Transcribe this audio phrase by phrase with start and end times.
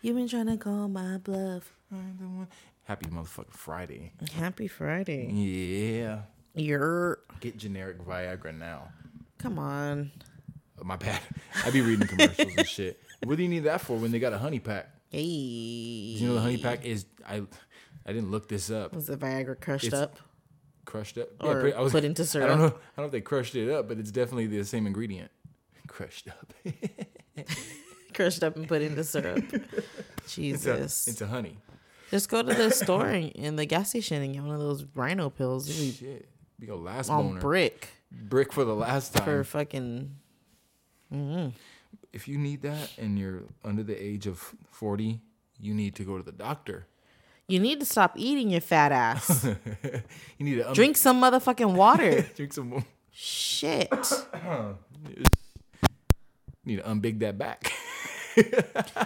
[0.00, 1.72] You've been trying to call my bluff.
[2.84, 4.12] Happy motherfucking Friday.
[4.32, 5.30] Happy Friday.
[5.32, 6.20] Yeah.
[6.54, 7.18] You're.
[7.40, 8.88] Get generic Viagra now.
[9.38, 10.10] Come on.
[10.80, 11.20] Oh, my bad.
[11.64, 13.00] I be reading commercials and shit.
[13.24, 14.88] What do you need that for when they got a honey pack?
[15.10, 15.18] Hey.
[16.16, 17.42] Do you know the honey pack is I
[18.06, 18.94] I didn't look this up.
[18.94, 20.18] Was the Viagra crushed It's- up?
[20.84, 21.28] Crushed up.
[21.40, 22.66] Or pretty- put into I don't know.
[22.66, 25.30] I don't know if they crushed it up, but it's definitely the same ingredient.
[25.88, 26.52] Crushed up.
[28.18, 29.44] Crushed up and put into syrup.
[30.26, 31.06] Jesus.
[31.06, 31.56] Into, a honey.
[32.10, 34.84] Just go to the store and, in the gas station and get one of those
[34.92, 35.68] rhino pills.
[35.68, 36.28] Be Shit.
[36.58, 37.40] Be your last on boner.
[37.40, 39.24] brick Brick for the last time.
[39.24, 40.16] for fucking.
[42.12, 45.20] if you need that and you're under the age of 40,
[45.60, 46.88] you need to go to the doctor.
[47.46, 49.46] You need to stop eating your fat ass.
[50.38, 52.22] You need to um, Drink some motherfucking water.
[52.34, 52.84] drink some more.
[53.12, 53.92] Shit.
[56.64, 57.72] You need to unbig that back.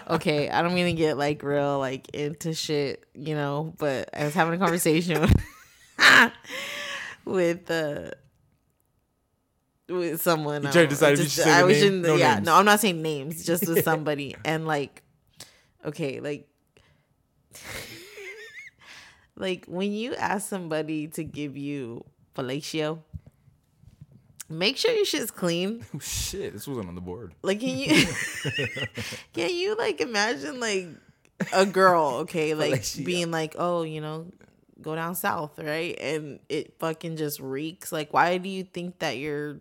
[0.08, 4.24] Okay, I don't mean to get like real like into shit, you know, but I
[4.24, 5.26] was having a conversation
[7.24, 8.10] with uh
[9.88, 10.62] with someone.
[10.62, 12.46] You tried to um, decide if you should I was in No yeah, names.
[12.46, 15.02] no, I'm not saying names, just with somebody and like
[15.84, 16.48] okay, like
[19.36, 22.04] like when you ask somebody to give you
[22.34, 23.00] fellatio,
[24.52, 25.84] make sure your shit's clean.
[25.94, 26.52] oh, shit.
[26.52, 27.34] This wasn't on the board.
[27.42, 28.06] Like, can you
[29.32, 30.88] can you like imagine like
[31.52, 33.04] a girl, okay, like Fellatio.
[33.04, 34.26] being like, oh, you know,
[34.80, 35.98] go down south, right?
[36.00, 37.92] And it fucking just reeks.
[37.92, 39.60] Like, why do you think that your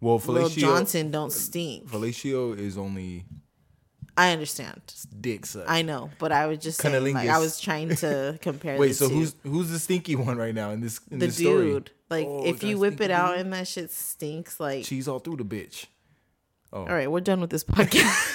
[0.00, 1.88] Well, fellatio, Johnson don't stink?
[1.90, 3.24] fellatio is only
[4.16, 4.80] I understand.
[5.20, 5.64] dick suck.
[5.68, 8.78] I know, but I was just saying, like, I was trying to compare.
[8.78, 9.14] Wait, so two.
[9.14, 11.88] who's who's the stinky one right now in this in the this dude?
[11.88, 11.96] story?
[12.08, 13.40] Like, Oh, if you whip it out dude?
[13.46, 15.86] and that shit stinks, like, Cheese all through the bitch.
[16.72, 18.32] Oh, all right, we're done with this podcast.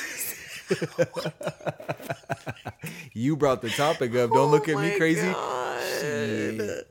[3.13, 4.31] you brought the topic up.
[4.31, 5.31] Don't look Oh at me crazy.
[5.31, 6.83] God.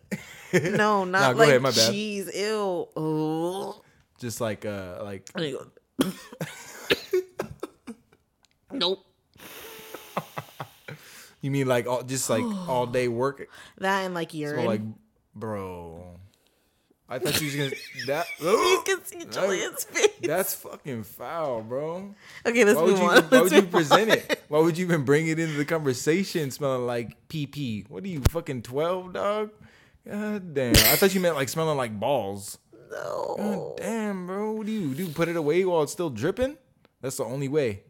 [0.75, 1.91] no, not Nah, go like ahead, my bad.
[1.93, 2.31] cheese.
[2.35, 3.75] Ew.
[4.19, 6.11] Just like uh like And you go,
[8.73, 9.05] nope.
[11.41, 13.49] you mean like all just like all day work
[13.79, 14.67] That and like urine.
[14.67, 14.83] Like,
[15.35, 16.17] bro.
[17.13, 17.71] I thought you was gonna
[18.07, 18.27] that.
[18.41, 20.11] you can see Julian's face.
[20.23, 22.15] That's fucking foul, bro.
[22.47, 23.05] Okay, let's Why move you?
[23.05, 23.09] on.
[23.09, 24.19] Why Let's would you present on.
[24.19, 24.43] it?
[24.47, 27.91] Why would you even bring it into the conversation smelling like PP?
[27.91, 29.51] What are you fucking twelve, dog?
[30.09, 30.77] God damn!
[30.77, 32.59] I thought you meant like smelling like balls.
[32.93, 33.35] No.
[33.37, 34.53] God damn, bro.
[34.53, 35.09] What do you do?
[35.09, 36.59] Put it away while it's still dripping?
[37.01, 37.83] That's the only way.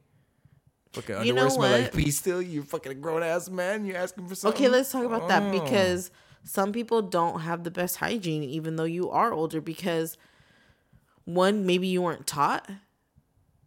[0.93, 1.93] Fucking You underwear know smell like what?
[2.05, 2.43] pee still.
[2.43, 3.84] You fucking grown ass man.
[3.84, 4.56] You asking for something?
[4.61, 5.51] Okay, let's talk about that Oh.
[5.61, 6.11] because
[6.45, 9.61] some people don't have the best hygiene, even though you are older.
[9.61, 10.17] Because
[11.25, 12.69] one, maybe you weren't taught,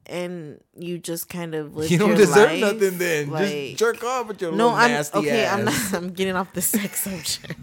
[0.05, 3.29] and you just kind of lived you don't deserve life, nothing then.
[3.29, 5.45] like- Just jerk off with your No, little I'm nasty okay.
[5.45, 5.53] ass.
[5.59, 5.93] I'm not.
[5.93, 7.57] I'm getting off the sex subject.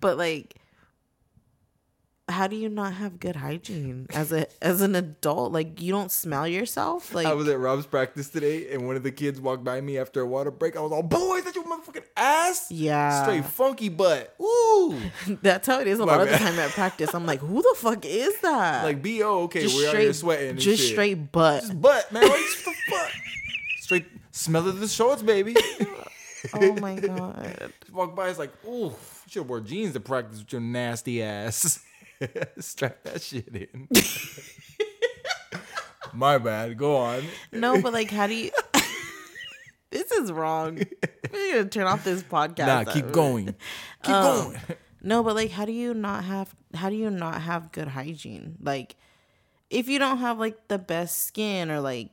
[0.00, 0.54] but like,
[2.28, 5.52] how do you not have good hygiene as a as an adult?
[5.52, 7.14] Like, you don't smell yourself.
[7.14, 9.98] Like, I was at Rob's practice today, and one of the kids walked by me
[9.98, 10.76] after a water break.
[10.76, 14.34] I was all, "Boy, that your motherfucking ass." yeah, Straight funky butt.
[14.40, 14.98] Ooh.
[15.42, 17.14] That's how it is a My lot of the time at practice.
[17.14, 18.84] I'm like, who the fuck is that?
[18.84, 20.50] Like bo oh, okay, just we're out here sweating.
[20.50, 20.92] And just shit.
[20.92, 21.62] straight butt.
[21.62, 22.22] Just butt, man.
[22.22, 23.12] What the fuck?
[23.80, 25.54] Straight smell of the shorts, baby.
[26.54, 27.72] oh my god.
[27.92, 28.94] Walk by, it's like, ooh, you
[29.28, 31.80] should wore jeans to practice with your nasty ass.
[32.58, 33.88] Strap that shit in.
[36.12, 36.76] My bad.
[36.78, 37.22] Go on.
[37.52, 38.50] No, but like, how do you?
[39.90, 40.80] this is wrong.
[41.32, 42.66] We're gonna turn off this podcast.
[42.66, 43.54] Nah, keep going.
[44.02, 44.60] Keep Um, going.
[45.02, 46.54] No, but like, how do you not have?
[46.74, 48.56] How do you not have good hygiene?
[48.62, 48.96] Like,
[49.70, 52.10] if you don't have like the best skin or like,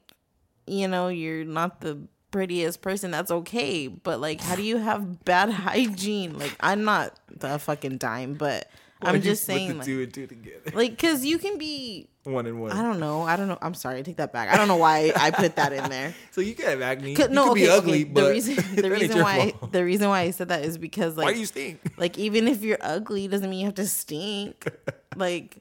[0.65, 1.99] you know, you're not the
[2.31, 3.11] prettiest person.
[3.11, 3.87] That's okay.
[3.87, 6.39] But like, how do you have bad hygiene?
[6.39, 8.67] Like, I'm not the fucking dime, but
[9.03, 10.71] I'm just saying, like, two and two together.
[10.73, 12.07] like, cause you can be.
[12.23, 12.71] One and one.
[12.71, 13.23] I don't know.
[13.23, 13.57] I don't know.
[13.61, 13.99] I'm sorry.
[13.99, 14.49] I take that back.
[14.49, 16.13] I don't know why I put that in there.
[16.31, 17.15] So you can have acne.
[17.15, 18.03] Cause, you no, could okay, be ugly, okay.
[18.05, 19.71] but the reason the reason why fault.
[19.71, 21.79] the reason why I said that is because like Why do you stink?
[21.97, 24.67] like even if you're ugly doesn't mean you have to stink.
[25.15, 25.57] like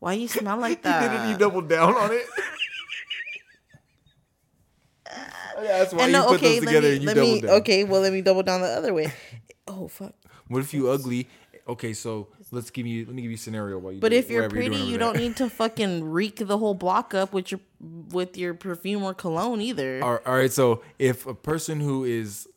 [0.00, 1.10] why you smell like You that?
[1.12, 2.26] didn't you double down on it?
[5.56, 7.32] Oh, that's why and you no, put okay, those together me and you let double
[7.32, 7.50] me down.
[7.60, 9.12] okay, well let me double down the other way.
[9.68, 10.14] Oh fuck.
[10.48, 11.28] What if you ugly?
[11.68, 13.06] Okay, so let's give you.
[13.06, 14.00] Let me give you a scenario while you.
[14.00, 17.14] But do if you're pretty, over you don't need to fucking reek the whole block
[17.14, 20.00] up with your with your perfume or cologne either.
[20.02, 22.48] All right, all right, so if a person who is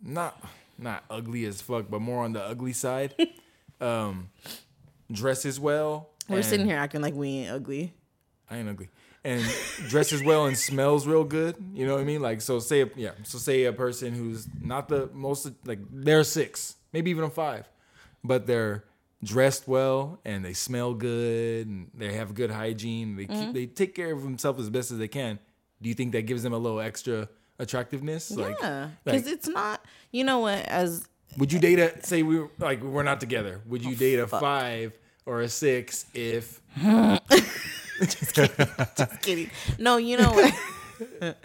[0.00, 0.40] not
[0.78, 3.14] not ugly as fuck, but more on the ugly side,
[3.80, 4.30] um,
[5.10, 6.10] dresses well.
[6.28, 7.92] We're sitting here acting like we ain't ugly.
[8.48, 8.88] I ain't ugly.
[9.24, 9.42] and
[9.88, 11.56] dresses well and smells real good.
[11.74, 12.22] You know what I mean?
[12.22, 16.76] Like so say yeah, so say a person who's not the most like they're six,
[16.92, 17.68] maybe even a five,
[18.24, 18.84] but they're
[19.24, 23.16] dressed well and they smell good and they have good hygiene.
[23.16, 23.52] They keep, mm-hmm.
[23.52, 25.38] they take care of themselves as best as they can.
[25.80, 27.28] Do you think that gives them a little extra
[27.58, 28.30] attractiveness?
[28.30, 29.84] Like, yeah, like, because it's not.
[30.12, 30.60] You know what?
[30.66, 31.08] As
[31.38, 33.60] would you date a say we were, like we're not together?
[33.66, 34.96] Would you oh, date a five
[35.26, 36.60] or a six if
[38.00, 38.66] just kidding.
[38.96, 39.50] Just kidding.
[39.78, 40.54] No, you know what?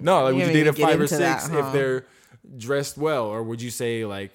[0.00, 0.24] no?
[0.24, 1.66] Like would You you date a five or six that, huh?
[1.66, 2.06] if they're
[2.56, 4.32] dressed well, or would you say like?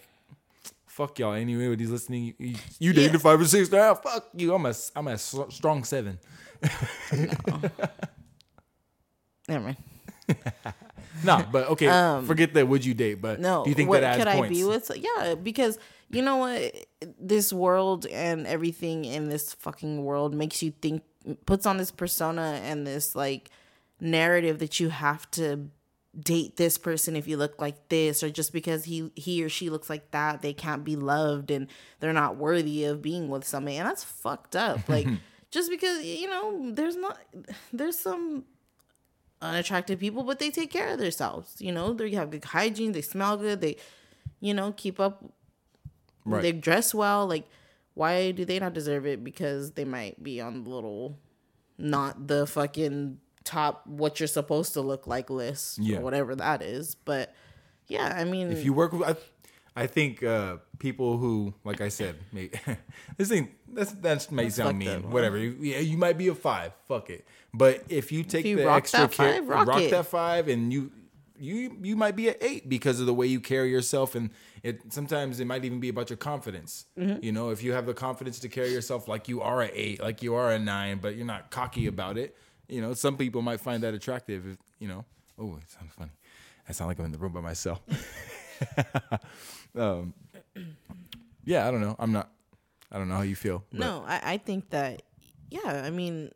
[0.95, 1.33] Fuck y'all.
[1.33, 2.33] Anyway, he's listening.
[2.39, 3.17] You, you dated Yeah.
[3.17, 3.71] a five or six.
[3.73, 4.53] Ah, fuck you.
[4.53, 6.17] I'm a I'm a strong seven.
[9.47, 9.77] Never mind.
[11.23, 11.87] No, but okay.
[12.25, 12.67] forget that.
[12.67, 13.21] Would you date?
[13.21, 14.51] But Um, No, do you think what that adds could points?
[14.57, 14.91] I be with?
[14.97, 16.75] Yeah, because you know what,
[17.19, 21.03] this world and everything in this fucking world makes you think,
[21.45, 23.49] puts on this persona and this like
[24.01, 25.69] narrative that you have to
[26.19, 29.69] date this person if you look like this or just because he he or she
[29.69, 31.67] looks like that they can't be loved and
[31.99, 35.07] they're not worthy of being with somebody and that's fucked up like
[35.51, 37.19] just because you know there's not
[37.73, 38.45] there's some
[39.41, 41.55] unattractive people, but they take care of themselves.
[41.59, 43.75] You know, they have good hygiene, they smell good, they,
[44.39, 45.23] you know, keep up,
[46.23, 46.41] Right.
[46.41, 47.27] they dress well.
[47.27, 47.47] Like,
[47.93, 49.23] why do they not deserve it?
[49.23, 51.19] Because they might be on the little,
[51.77, 55.97] not the fucking top what you're supposed to look like list Yeah.
[55.97, 56.95] or whatever that is.
[56.95, 57.33] But
[57.87, 59.15] yeah, I mean, if you work with I,
[59.83, 62.49] I think uh people who like i said may,
[63.17, 66.73] this thing that's that may sound mean whatever you, yeah, you might be a five
[66.87, 69.91] fuck it but if you take you the rock extra that care five, rock it.
[69.91, 70.91] that five and you
[71.39, 74.29] you you might be at eight because of the way you carry yourself and
[74.63, 77.23] it sometimes it might even be about your confidence Mm-hmm.
[77.23, 80.01] you know if you have the confidence to carry yourself like you are a eight
[80.01, 82.35] like you are a nine but you're not cocky about it
[82.67, 85.05] you know some people might find that attractive if you know
[85.39, 86.11] oh it sounds funny
[86.67, 87.81] i sound like i'm in the room by myself
[89.77, 90.13] um,
[91.43, 91.95] yeah, I don't know.
[91.99, 92.29] I'm not.
[92.91, 93.63] I don't know how you feel.
[93.71, 95.01] but no, I, I think that,
[95.49, 96.31] yeah, I mean,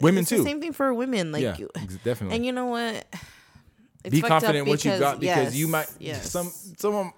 [0.00, 0.38] women too.
[0.38, 1.32] the same thing for women.
[1.32, 1.68] Like, yeah, you,
[2.04, 2.36] definitely.
[2.36, 3.06] and you know what?
[4.04, 5.86] It's Be confident in what you got because yes, you might.
[5.98, 6.30] yes.
[6.30, 7.12] Some someone.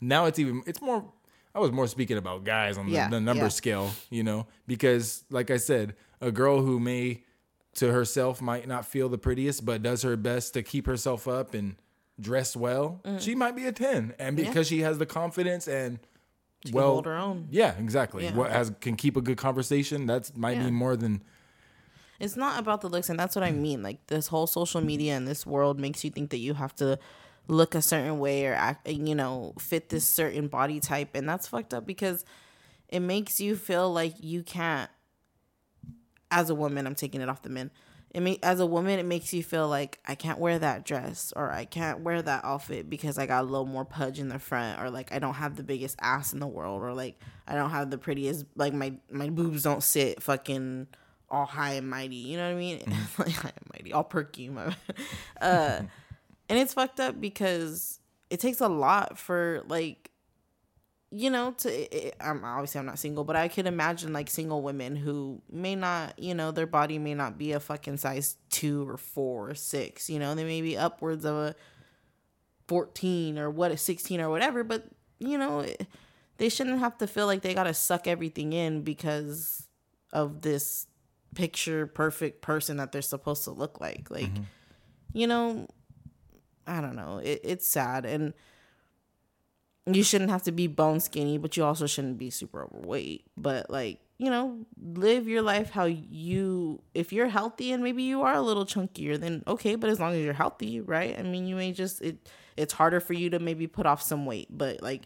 [0.00, 0.62] Now it's even.
[0.66, 1.04] It's more.
[1.54, 3.48] I was more speaking about guys on the, Yeah, the number yeah.
[3.48, 7.24] scale, you know, because like I said, a girl who may
[7.74, 11.54] to herself might not feel the prettiest, but does her best to keep herself up
[11.54, 11.76] and
[12.20, 13.20] dress well, Mm.
[13.20, 15.98] she might be a ten, and because she has the confidence and
[16.64, 17.48] can well, hold her own.
[17.50, 18.24] Yeah, exactly.
[18.24, 18.34] Yeah.
[18.34, 20.06] What has can keep a good conversation.
[20.06, 20.64] That's might Yeah.
[20.66, 21.22] be more than
[22.20, 23.82] It's not about the looks, and that's what I mean.
[23.82, 26.98] Like this whole social media and this world makes you think that you have to
[27.48, 31.48] look a certain way or act, you know, fit this certain body type, and that's
[31.48, 32.24] fucked up because
[32.88, 34.88] it makes you feel like you can't.
[36.32, 37.70] As a woman, I'm taking it off the men.
[38.10, 41.32] It may, as a woman, it makes you feel like I can't wear that dress
[41.34, 44.38] or I can't wear that outfit because I got a little more pudge in the
[44.38, 47.54] front or like I don't have the biggest ass in the world or like I
[47.54, 50.88] don't have the prettiest like my my boobs don't sit fucking
[51.30, 52.16] all high and mighty.
[52.16, 52.80] You know what I mean?
[53.18, 54.50] like high and mighty, all perky.
[54.50, 54.76] My
[55.40, 55.80] uh,
[56.50, 57.98] and it's fucked up because
[58.28, 60.10] it takes a lot for like
[61.14, 64.62] you know to it, i'm obviously i'm not single but i could imagine like single
[64.62, 68.88] women who may not you know their body may not be a fucking size two
[68.88, 71.54] or four or six you know they may be upwards of a
[72.66, 74.86] 14 or what a 16 or whatever but
[75.18, 75.86] you know it-
[76.38, 79.68] they shouldn't have to feel like they gotta suck everything in because
[80.12, 80.86] of this
[81.34, 84.42] picture perfect person that they're supposed to look like like mm-hmm.
[85.12, 85.66] you know
[86.66, 88.34] i don't know it, it's sad and
[89.86, 93.24] you shouldn't have to be bone skinny, but you also shouldn't be super overweight.
[93.36, 98.22] But like, you know, live your life how you if you're healthy and maybe you
[98.22, 101.18] are a little chunkier, then okay, but as long as you're healthy, right?
[101.18, 104.24] I mean, you may just it it's harder for you to maybe put off some
[104.24, 105.02] weight, but like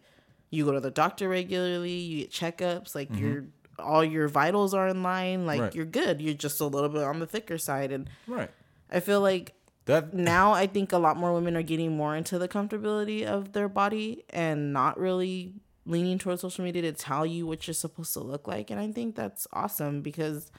[0.51, 3.25] you go to the doctor regularly, you get checkups, like mm-hmm.
[3.25, 3.45] your
[3.79, 5.75] all your vitals are in line, like Right.
[5.75, 6.21] you're good.
[6.21, 8.51] You're just a little bit on the thicker side and right.
[8.91, 9.55] I feel like
[9.87, 13.53] That now I think a lot more women are getting more into the comfortability of
[13.53, 15.55] their body and not really
[15.87, 18.71] leaning towards social media to tell you what you're supposed to look like.
[18.71, 20.51] And I think that's awesome because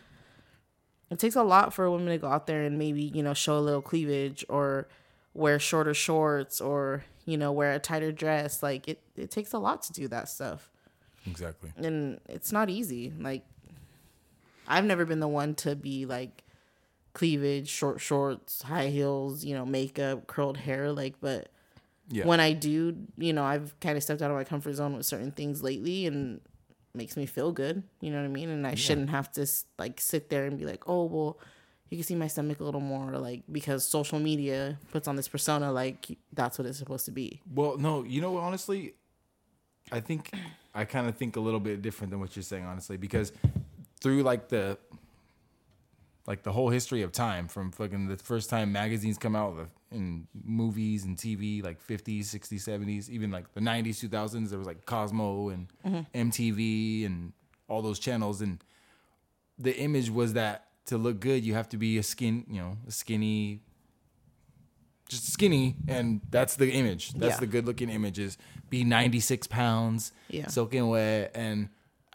[1.10, 3.34] it takes a lot for a woman to go out there and maybe, you know,
[3.34, 4.88] show a little cleavage or
[5.34, 8.64] wear shorter shorts or, you know, wear a tighter dress.
[8.64, 10.70] Like it, it takes a lot to do that stuff.
[11.26, 11.72] exactly.
[11.76, 13.14] And it's not easy.
[13.20, 13.44] Like
[14.68, 16.44] I've never been the one to be like
[17.18, 20.92] cleavage, short shorts, high heels, you know, makeup, curled hair.
[20.92, 21.50] Like, but
[22.10, 22.28] Yeah.
[22.28, 25.08] when I do, you know, I've kind of stepped out of my comfort zone with
[25.08, 26.40] certain things lately and
[26.94, 27.82] makes me feel good.
[28.02, 28.50] You know what I mean?
[28.50, 29.48] And I shouldn't have to
[29.80, 31.40] like sit there and be like, oh, well,
[31.90, 35.28] you can see my stomach a little more, like because social media puts on this
[35.28, 37.42] persona, like that's what it's supposed to be.
[37.52, 38.94] Well, no, you know, honestly,
[39.92, 40.30] I think
[40.76, 43.32] I kind of think a little bit different than what you're saying, honestly, because
[44.02, 44.78] through like the
[46.28, 50.28] like the whole history of time, from fucking the first time magazines come out in
[50.44, 54.86] movies and TV, like 50s, 60s, 70s, even like the 90s, 2000s, there was like
[54.86, 56.30] Cosmo and mm-hmm.
[56.30, 57.32] MTV and
[57.70, 58.62] all those channels, and
[59.58, 62.78] the image was that to look good, you have to be a skin, you know,
[62.88, 63.62] a skinny,
[65.10, 67.14] just skinny, and that's the image.
[67.14, 67.40] That's Yeah.
[67.40, 68.38] the good looking image is
[68.70, 70.48] be 96 pounds, Yeah.
[70.48, 71.32] soaking wet.
[71.34, 71.70] And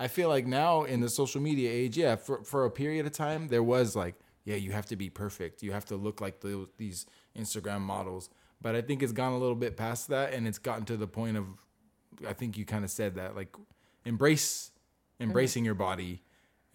[0.05, 3.13] I feel like now in the social media age, yeah, for, for a period of
[3.13, 5.63] time, there was like, yeah, you have to be perfect.
[5.63, 7.07] You have to look like the, these
[7.39, 8.29] Instagram models.
[8.61, 11.07] But I think it's gone a little bit past that, and it's gotten to the
[11.07, 11.45] point of,
[12.27, 13.55] I think you kind of said that, like,
[14.05, 14.71] embrace,
[15.21, 16.23] embracing your body,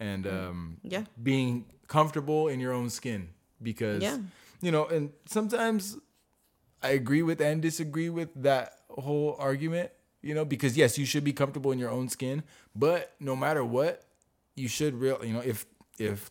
[0.00, 1.04] and um, Yeah.
[1.22, 3.30] being comfortable in your own skin
[3.62, 4.18] because Yeah.
[4.60, 5.96] you know and sometimes
[6.82, 9.90] i agree with and disagree with that whole argument
[10.22, 12.42] you know because yes you should be comfortable in your own skin
[12.74, 14.04] but no matter what
[14.56, 15.66] you should real you know if
[15.98, 16.30] if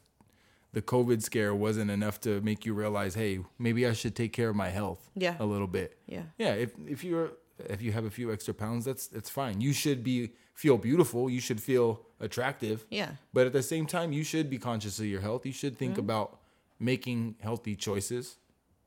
[0.73, 4.49] the covid scare wasn't enough to make you realize hey maybe i should take care
[4.49, 5.35] of my health Yeah.
[5.39, 6.23] a little bit Yeah.
[6.37, 7.31] yeah if if you're
[7.69, 11.29] if you have a few extra pounds that's that's fine you should be feel beautiful
[11.29, 13.11] you should feel attractive Yeah.
[13.33, 15.45] but at the same time, you should be conscious of your health.
[15.45, 15.99] You should think mm-hmm.
[15.99, 16.39] about
[16.79, 18.37] making healthy choices.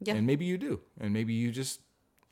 [0.00, 0.14] Yeah.
[0.14, 0.80] And maybe you do.
[1.00, 1.80] And maybe you just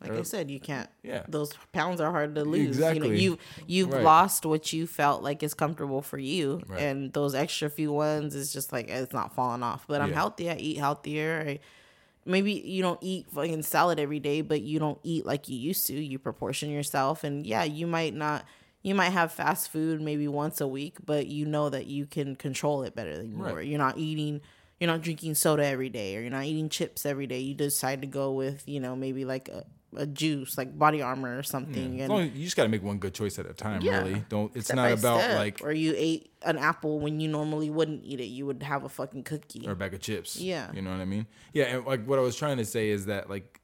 [0.00, 0.88] Like I said, you can't.
[1.02, 1.24] Yeah.
[1.28, 2.76] Those pounds are hard to lose.
[2.76, 3.08] Exactly.
[3.08, 4.04] You know, you you've Right.
[4.04, 6.80] lost what you felt like is comfortable for you, Right.
[6.82, 9.86] and those extra few ones is just like it's not falling off.
[9.88, 10.14] But I'm Yeah.
[10.14, 10.50] healthy.
[10.50, 11.44] I eat healthier.
[11.48, 11.58] I,
[12.24, 15.86] maybe you don't eat fucking salad every day, but you don't eat like you used
[15.88, 15.94] to.
[15.94, 18.44] You proportion yourself, and yeah, you might not.
[18.82, 22.36] You might have fast food maybe once a week, but you know that you can
[22.36, 23.52] control it better than you Right.
[23.54, 23.62] were.
[23.62, 24.40] You're not eating
[24.80, 27.40] you're not drinking soda every day or you're not eating chips every day.
[27.40, 29.64] You decide to go with, you know, maybe like a,
[29.97, 32.00] a juice, like body armor or something.
[32.00, 33.99] And you just got to make one good choice at a time, Yeah.
[33.99, 34.25] really.
[34.28, 35.38] Don't, it's step not about step.
[35.38, 38.26] like, or you ate an apple when you normally wouldn't eat it.
[38.26, 39.66] You would have a fucking cookie.
[39.66, 40.37] or a bag of chips.
[40.37, 40.71] Yeah.
[40.75, 41.26] You know what I mean?
[41.54, 41.64] Yeah.
[41.64, 43.61] And like what I was trying to say is that, like,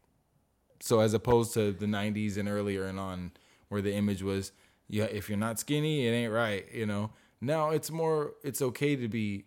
[0.80, 3.32] so as opposed to the 90s and earlier and on,
[3.68, 4.52] where the image was,
[4.88, 7.10] yeah, if you're not skinny, it ain't right, you know?
[7.40, 9.44] Now it's more, it's okay to be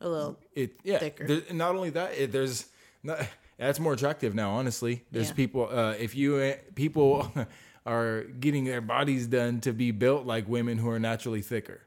[0.00, 0.38] a little.
[0.54, 1.26] it yeah thicker.
[1.26, 2.66] there, not only that it, there's
[3.02, 3.26] not,
[3.66, 5.34] that's more attractive now honestly there's Yeah.
[5.34, 7.30] people uh if you uh, people
[7.86, 11.80] are getting their bodies done to be built like women who are naturally thicker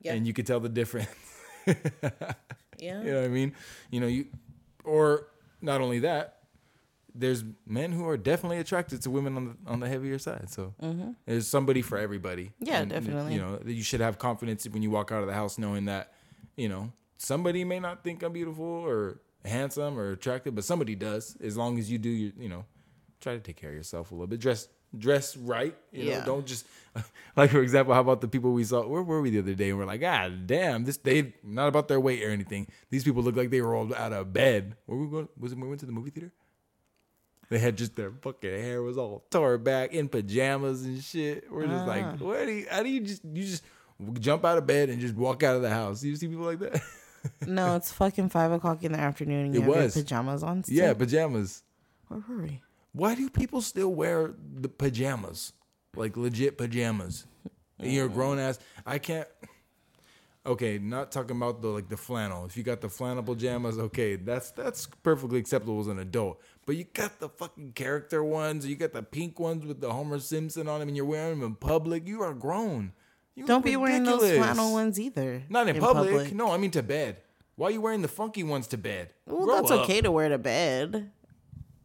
[0.00, 0.14] Yeah.
[0.14, 1.08] and you could tell the difference
[2.78, 3.02] Yeah.
[3.02, 3.52] you know what i mean
[3.90, 4.26] you know you
[4.84, 5.28] or
[5.62, 6.38] not only that
[7.14, 10.74] there's men who are definitely attracted to women on the on the heavier side so
[11.26, 12.66] there's somebody for everybody Mm-hmm.
[12.66, 13.34] Yeah, And, definitely.
[13.34, 16.12] you know you should have confidence when you walk out of the house knowing that
[16.56, 21.36] you know somebody may not think i'm beautiful or handsome or attractive but somebody does
[21.42, 22.64] as long as you do your you know
[23.20, 26.46] try to take care of yourself a little bit dress dress right you know don't
[26.46, 26.66] just
[27.36, 29.70] like for example how about the people we saw where were we the other day
[29.70, 33.22] and we're like ah damn this they not about their weight or anything these people
[33.22, 35.80] look like they rolled out of bed where we going was it when we went
[35.80, 36.32] to the movie theater
[37.50, 41.44] they had just their fucking hair was all tore back in pajamas and shit.
[41.52, 41.86] We're just Ah.
[41.86, 43.62] like, where do you, how do you just you just
[44.18, 46.02] jump out of bed and just walk out of the house?
[46.02, 46.80] You see people like that?
[47.46, 50.64] No, it's fucking five o'clock in the afternoon and you It have your pajamas on.
[50.64, 50.76] Still?
[50.76, 51.62] yeah, pajamas.
[52.08, 52.60] Where were we?
[52.92, 55.52] Why do people still wear the pajamas?
[55.96, 57.26] Like legit pajamas.
[57.78, 58.58] And You're a grown ass.
[58.86, 59.28] I can't.
[60.46, 62.44] Okay, not talking about the like the flannel.
[62.44, 66.38] If you got the flannel pajamas, okay, that's that's perfectly acceptable as an adult.
[66.66, 70.18] But you got the fucking character ones, you got the pink ones with the Homer
[70.18, 72.06] Simpson on them, and you're wearing them in public.
[72.06, 72.92] You are grown.
[73.36, 75.42] You Don't be wearing those flannel ones either.
[75.48, 76.32] Not in, public.
[76.32, 77.16] No, I mean to bed.
[77.56, 79.10] Why are you wearing the funky ones to bed?
[79.26, 79.80] Well, Grow that's up.
[79.84, 81.10] okay to wear to bed.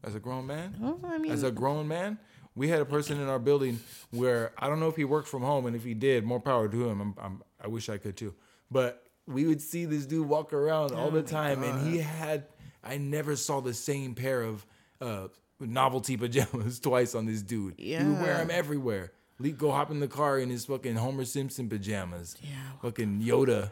[0.03, 0.75] As a grown man.
[0.79, 2.17] Well, I mean, as a grown man,
[2.55, 3.79] we had a person in our building
[4.11, 6.69] where I don't know if he worked from home, and if he did, more power
[6.69, 7.01] to him.
[7.01, 8.33] I'm, I'm, I wish I could too.
[8.71, 12.45] But we would see this dude walk around all Oh the time, and he had.
[12.83, 14.65] I never saw the same pair of
[15.01, 15.27] uh,
[15.59, 17.75] novelty pajamas twice on this dude.
[17.77, 18.01] Yeah.
[18.03, 19.11] he would wear them everywhere.
[19.39, 22.36] Lee go hop in the car in his fucking Homer Simpson pajamas.
[22.41, 22.50] Yeah.
[22.81, 23.72] Fucking Yoda.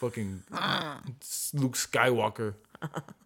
[0.00, 0.42] fucking
[1.54, 2.54] Luke Skywalker.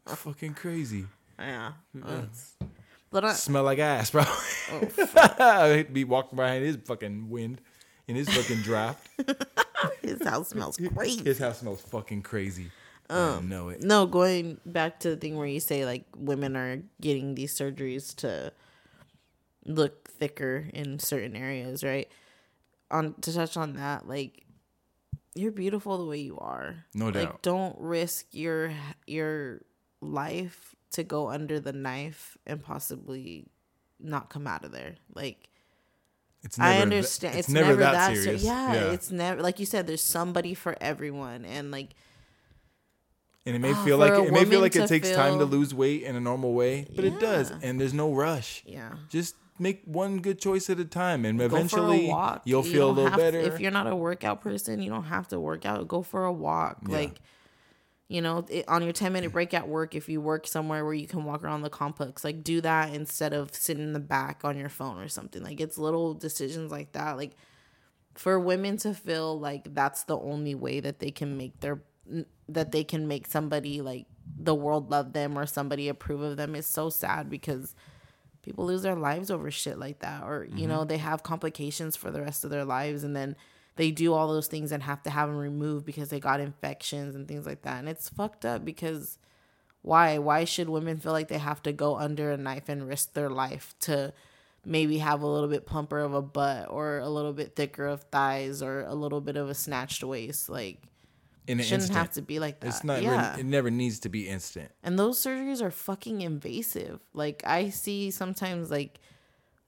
[0.06, 1.06] fucking crazy.
[1.38, 1.72] yeah.
[1.94, 2.54] That's-
[3.10, 4.24] But I, Smell like ass, bro.
[4.26, 4.88] Oh,
[5.38, 7.60] I'd be walking behind his fucking wind
[8.08, 9.06] in his fucking draft.
[10.02, 11.20] his house smells great.
[11.20, 12.70] His house smells fucking crazy.
[13.10, 13.82] I um, know it.
[13.82, 18.16] No, going back to the thing where you say like women are getting these surgeries
[18.16, 18.52] to
[19.64, 22.08] look thicker in certain areas, right?
[22.90, 24.44] On to touch on that, like
[25.34, 26.84] you're beautiful the way you are.
[26.94, 27.42] No like, doubt.
[27.42, 28.72] don't risk your
[29.06, 29.62] your
[30.00, 33.46] life to go under the knife and possibly
[33.98, 34.96] not come out of there.
[35.14, 35.48] Like
[36.42, 37.38] It's I th- understand.
[37.38, 38.42] It's, never, that, serious.
[38.44, 38.92] yeah, yeah.
[38.92, 39.86] it's never like you said.
[39.86, 41.90] There's somebody for everyone, and like
[43.46, 45.74] and it may Oh, feel like it may feel like it takes time to lose
[45.74, 48.62] weight in a normal way, but it does, and there's no rush.
[48.66, 48.92] yeah.
[49.08, 52.42] Just make one good choice at a time, and eventually walk.
[52.44, 53.38] you'll You feel a little have to- better.
[53.40, 55.86] if you're not a workout person, you don't have to work out.
[55.88, 56.78] Go for a walk.
[56.88, 56.96] Yeah.
[56.96, 57.20] Like,
[58.08, 60.94] you know, it, on your 10 minute break at work, if you work somewhere where
[60.94, 64.44] you can walk around the complex, like do that instead of sitting in the back
[64.44, 65.42] on your phone or something.
[65.42, 67.16] Like, it's little decisions like that.
[67.16, 67.32] Like,
[68.14, 71.82] for women to feel like that's the only way that they can make their
[72.48, 74.04] that they can make somebody like
[74.38, 77.74] the world love them or somebody approve of them is so sad because
[78.42, 80.88] people lose their lives over shit like that or you know mm-hmm.
[80.88, 83.36] they have complications for the rest of their lives and then
[83.76, 87.14] they do all those things and have to have them removed because they got infections
[87.14, 89.18] and things like that and it's fucked up because
[89.82, 90.18] why?
[90.18, 93.28] Why should women feel like they have to go under a knife and risk their
[93.28, 94.12] life to
[94.64, 98.04] maybe have a little bit plumper of a butt or a little bit thicker of
[98.04, 100.48] thighs or a little bit of a snatched waist?
[100.48, 100.78] Like
[101.46, 101.98] in an shouldn't instant.
[101.98, 103.02] have to be like that It's not.
[103.02, 104.70] yeah it never needs to be instant.
[104.82, 107.00] and those surgeries are fucking invasive.
[107.14, 109.00] Like I see sometimes like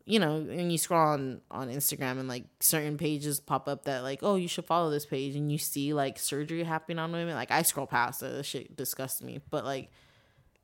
[0.07, 4.03] you know, and you scroll on on Instagram and like certain pages pop up that
[4.03, 7.35] like, oh, you should follow this page and you see like surgery happening on women.
[7.35, 9.41] Like I scroll past it, that shit disgusts me.
[9.51, 9.91] But like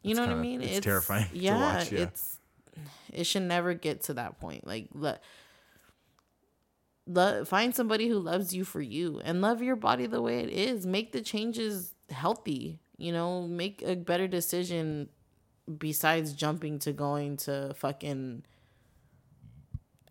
[0.03, 0.61] you know what I mean?
[0.63, 2.01] it's terrifying to Yeah, watch, yeah.
[2.03, 2.39] it's
[3.13, 4.67] it should never get to that point.
[4.67, 5.23] Like let
[7.13, 10.51] Lo- find somebody who loves you for you and love your body the way it
[10.51, 10.87] is.
[10.87, 12.81] Make the changes healthy.
[12.97, 15.09] You know, make a better decision
[15.79, 18.45] besides jumping to going to fucking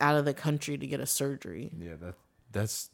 [0.01, 1.71] out of the country to get a surgery.
[1.79, 2.15] Yeah, that
[2.51, 2.89] that's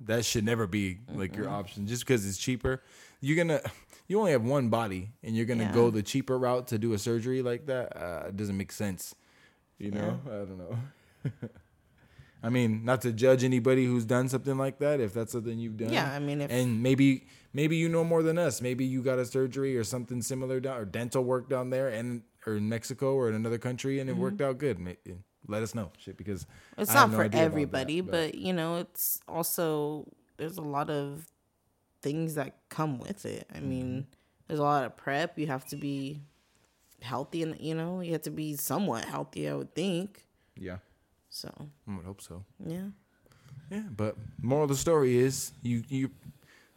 [0.00, 1.86] that should never be like your option.
[1.86, 2.82] Just because it's cheaper,
[3.20, 3.60] you're gonna
[4.08, 6.98] you only have one body, and you're gonna go the cheaper route to do a
[6.98, 7.96] surgery like that.
[7.96, 9.14] Uh, it doesn't make sense.
[9.78, 10.78] You know, I don't know.
[12.42, 14.98] I mean, not to judge anybody who's done something like that.
[15.00, 18.22] If that's something you've done, Yeah, I mean, if- and maybe maybe you know more
[18.22, 18.60] than us.
[18.60, 22.22] Maybe you got a surgery or something similar down or dental work down there, and
[22.46, 24.78] or in Mexico or in another country, and it worked out good.
[25.48, 26.46] Let us know, shit, because
[26.78, 30.62] It's I not no for about that, everybody, but you know, it's also there's a
[30.62, 31.26] lot of
[32.00, 33.46] things that come with it.
[33.54, 34.00] I mean, Mm-hmm.
[34.48, 35.38] there's a lot of prep.
[35.38, 36.22] You have to be
[37.00, 40.26] healthy and you know, you have to be somewhat healthy, I would think.
[40.56, 40.78] yeah,
[41.34, 41.50] So,
[41.88, 42.44] I would hope so.
[42.64, 42.88] yeah.
[43.70, 46.10] Yeah, but moral of the story is you you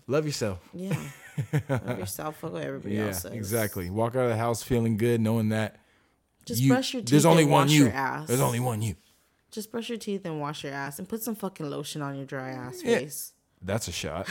[0.07, 0.59] love yourself.
[0.73, 0.95] Yeah.
[1.69, 3.33] Love yourself, fuck what everybody Yeah, else says.
[3.33, 3.89] exactly.
[3.89, 5.75] Walk out of the house feeling good, knowing that
[6.45, 7.83] Just you, brush your teeth there's only and one wash you.
[7.83, 8.27] your ass.
[8.29, 8.95] There's only one you.
[9.51, 12.25] Just brush your teeth and wash your ass and put some fucking lotion on your
[12.25, 12.99] dry ass Yeah.
[12.99, 13.33] face.
[13.61, 14.29] That's a shot.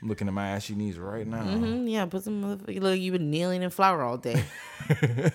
[0.00, 1.42] I'm looking at my ashy knees right now.
[1.42, 2.98] hmm Yeah, put some motherfucking look.
[2.98, 4.42] You've been kneeling in flour all day.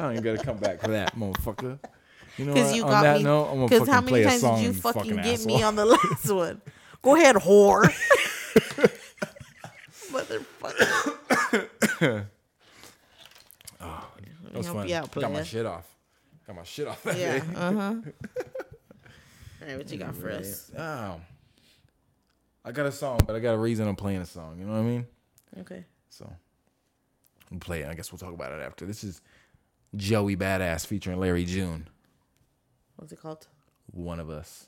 [0.00, 1.78] I even gotta come back for that, motherfucker.
[2.36, 3.24] You know Because you on got that me.
[3.24, 4.56] note, I'm gonna Because fucking how play many a times song.
[4.58, 6.60] did you fucking, get me on the last one?
[7.02, 7.84] Go ahead, whore.
[10.12, 12.26] Motherfucker.
[13.80, 14.88] That was help fun.
[14.88, 15.44] you out, Got my player.
[15.44, 15.86] shit off.
[16.46, 17.38] Got my shit off that Yeah.
[17.38, 17.44] day.
[17.54, 17.78] Uh huh.
[19.60, 20.70] All right, what you got for us?
[20.76, 21.20] Oh.
[22.64, 24.58] I got a song, but I got a reason I'm playing a song.
[24.58, 25.06] You know what I mean?
[25.60, 25.84] Okay.
[26.08, 26.30] So
[27.50, 27.88] we'll play it.
[27.88, 28.86] I guess we'll talk about it after.
[28.86, 29.20] This is
[29.96, 31.88] Joey Badass featuring Larry June.
[32.96, 33.46] What's it called?
[33.90, 34.66] One of us.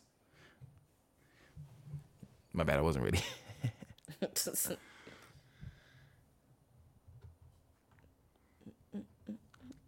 [2.52, 3.20] My bad, I wasn't ready.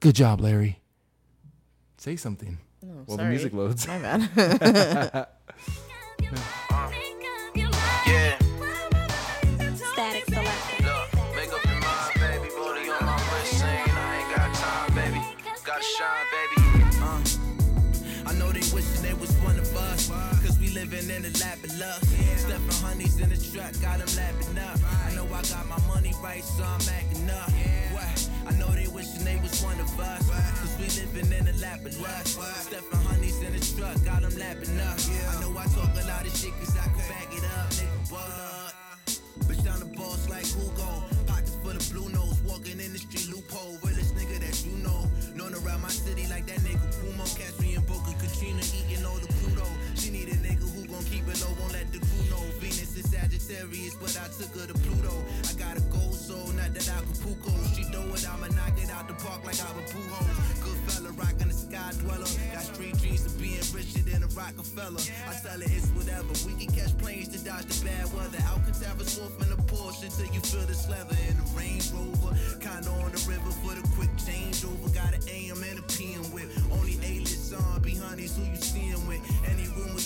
[0.01, 0.81] Good job, Larry.
[1.97, 2.59] Say something.
[2.85, 3.87] Oh, Well, the music loads.
[3.87, 5.27] My bad.
[21.33, 22.01] living in the lap.
[22.37, 24.79] Stuffing honeys in the truck, got them lapping up.
[25.07, 27.51] I know I got my money right, so I'm acting up.
[27.92, 28.31] What?
[28.47, 30.29] I know they wishing they was one of us,
[30.61, 32.27] cause we living in the lap of luck.
[32.27, 34.99] Stuffing honeys in the truck, got them lapping up.
[34.99, 38.12] I know I talk a lot of shit, cause I can back it up, nigga.
[38.12, 38.53] What?
[39.47, 41.05] Bitch down the boss like Hugo.
[41.27, 42.40] Pockets full of blue nose.
[42.45, 43.79] Walking in the street loophole.
[43.83, 45.11] Realest nigga that you know.
[45.35, 47.25] Known around my city like that nigga Pumo.
[47.37, 49.66] Catch me in Boca Katrina eating all the Pluto.
[49.95, 50.72] She need a nigga
[51.03, 51.55] gon' keep it low.
[51.59, 52.43] Won't let the crew know.
[52.61, 55.15] Venus is Sagittarius, but I took her to Pluto.
[55.49, 57.53] I got a gold soul, not that i Acapulco.
[57.75, 60.37] She know it, I'ma knock it out the park like I'm a Pujols.
[60.62, 62.29] Good fella, rockin' the sky dweller.
[62.53, 65.03] Got street dreams of being richer than a Rockefeller.
[65.29, 66.33] I sell it, it's whatever.
[66.47, 68.38] We can catch planes to dodge the bad weather.
[68.47, 72.33] Alcatraz wolf in a Porsche till you feel the leather in the Range Rover.
[72.61, 74.93] Kinda on the river for the quick changeover.
[74.95, 76.51] Got an AM and a PM with.
[76.73, 78.82] Only A-list on be honeys who you rumor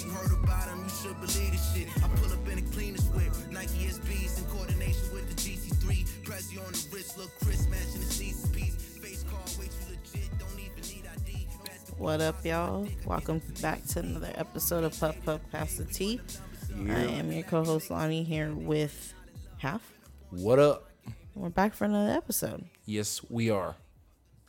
[0.04, 1.88] you heard about them, you should believe this shit.
[2.02, 3.32] I pull up in the cleanest whip.
[3.50, 6.04] Nike SBs in coordination with the GC3.
[6.24, 8.74] Prezi on the wrist, look Chris matching the season piece.
[8.98, 11.46] Face card way too legit, don't even need ID.
[11.64, 12.88] Basketball What up, y'all?
[13.04, 16.20] Welcome back to another episode of Puff Puff Pass the Tea.
[16.88, 19.14] I am your co-host Lonnie here with
[19.58, 19.82] Half.
[20.30, 20.90] What up?
[21.34, 22.64] We're back for another episode.
[22.84, 23.76] Yes, we are.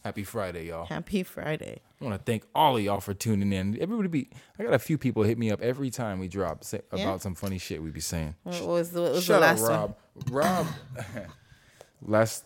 [0.04, 0.86] Happy Friday, y'all.
[0.86, 1.82] Happy Friday.
[2.00, 3.80] I want to thank all of y'all for tuning in.
[3.82, 4.30] Everybody be
[4.60, 7.34] I got a few people hit me up every time we drop say, about some
[7.34, 8.36] funny shit we be saying.
[8.44, 9.72] What was the, what was Shut the up, last one?
[9.72, 9.96] Rob.
[10.32, 10.68] Rob.
[12.02, 12.44] last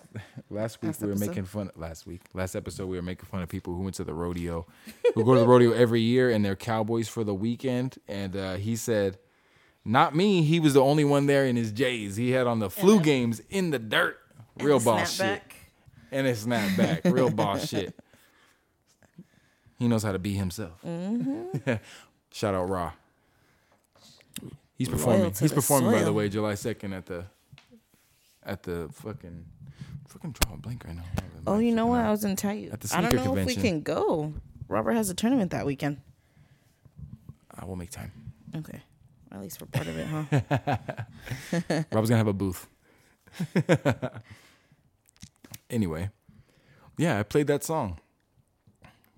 [0.49, 1.27] last week Last we were episode?
[1.27, 1.69] making fun.
[1.75, 4.65] Last week, last episode we were making fun of people who went to the rodeo,
[5.15, 7.97] who go to the rodeo every year and they're cowboys for the weekend.
[8.07, 9.17] And uh, he said,
[9.83, 10.43] "Not me.
[10.43, 12.15] He was the only one there in his J's.
[12.15, 14.17] He had on the flu games in the dirt.
[14.59, 15.41] Real boss shit.
[16.11, 17.11] And a snapback.
[17.11, 17.93] Real boss shit.
[19.81, 20.79] He knows how to be himself.
[20.85, 21.73] Mm-hmm.
[22.31, 22.91] Shout out Raw.
[24.75, 25.33] He's performing.
[25.33, 27.25] He's performing by the way, July second at the
[28.43, 29.43] at the fucking
[30.07, 31.01] fucking drawing a blank right now.
[31.47, 32.01] Oh, you know what?
[32.01, 32.69] I was gonna tell you.
[32.69, 34.35] At the I don't know if we can go.
[34.67, 35.99] Robert has a tournament that weekend.
[37.59, 38.11] I will make time.
[38.55, 38.83] Okay.
[39.31, 41.83] At least we're part of it, huh?
[41.91, 42.67] Rob's gonna have a booth.
[45.71, 46.11] anyway,
[46.99, 47.97] yeah, I played that song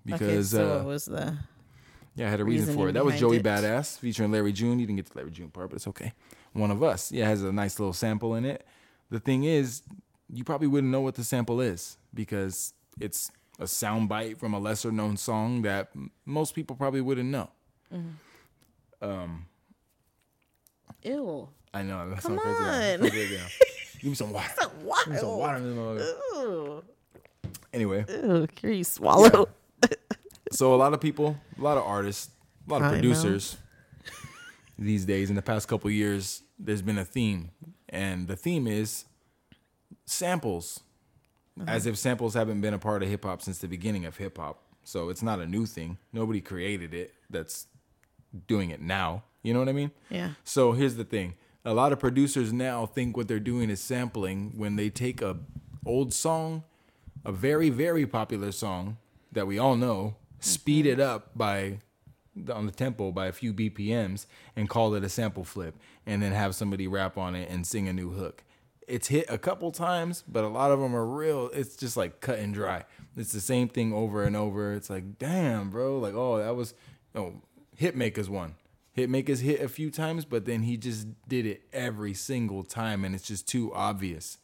[0.04, 1.36] because okay, so uh, what was the
[2.14, 2.92] Yeah, I had a reason for it.
[2.92, 3.42] That was Joey it.
[3.42, 4.78] Badass featuring Larry June.
[4.78, 6.12] You didn't get the Larry June part, but it's okay.
[6.52, 7.10] One of us.
[7.10, 8.66] Yeah, it has a nice little sample in it.
[9.10, 9.82] The thing is,
[10.32, 14.58] you probably wouldn't know what the sample is because it's a sound bite from a
[14.58, 15.90] lesser known song that
[16.24, 17.48] most people probably wouldn't know.
[19.02, 19.46] Um,
[21.02, 21.48] ew?
[21.72, 22.08] I know.
[22.10, 22.56] That Come crazy.
[22.56, 23.00] on.
[23.02, 23.08] Now.
[24.00, 24.48] Give me some water.
[25.04, 25.56] Give me some water.
[25.56, 26.42] in this motherfucker.
[26.42, 26.84] Ew.
[27.72, 28.46] Anyway, Ew.
[28.54, 29.48] Can you swallow?
[30.54, 32.30] So a lot of people, a lot of artists,
[32.66, 32.92] a lot of know.
[32.92, 33.56] producers
[34.78, 37.50] these days in the past couple years, there's been a theme,
[37.88, 39.04] and the theme is
[40.06, 40.80] samples,
[41.60, 41.70] uh-huh.
[41.70, 44.38] as if samples haven't been a part of hip hop since the beginning of hip
[44.38, 44.62] hop.
[44.84, 45.98] So it's not a new thing.
[46.12, 47.14] Nobody created it.
[47.30, 47.66] That's
[48.46, 49.24] doing it now.
[49.42, 49.90] You know what I mean?
[50.10, 50.30] Yeah.
[50.44, 51.34] So here's the thing.
[51.64, 55.38] A lot of producers now think what they're doing is sampling when they take a
[55.86, 56.64] old song,
[57.24, 58.98] a very very popular song
[59.32, 61.00] that we all know, speed mm-hmm.
[61.00, 61.78] it up by
[62.52, 64.26] on the tempo by a few BPMs
[64.56, 67.88] and call it a sample flip and then have somebody rap on it and sing
[67.88, 68.42] a new hook.
[68.86, 71.48] It's hit a couple times, but a lot of them are real.
[71.54, 72.84] It's just like cut and dry.
[73.16, 74.74] It's the same thing over and over.
[74.74, 75.98] It's like, damn, bro.
[75.98, 76.74] Like, oh, that was,
[77.14, 77.34] oh,
[77.80, 78.56] Hitmaka's one.
[78.96, 83.14] Hitmaka's hit a few times, but then he just did it every single time, and
[83.14, 84.38] it's just too obvious.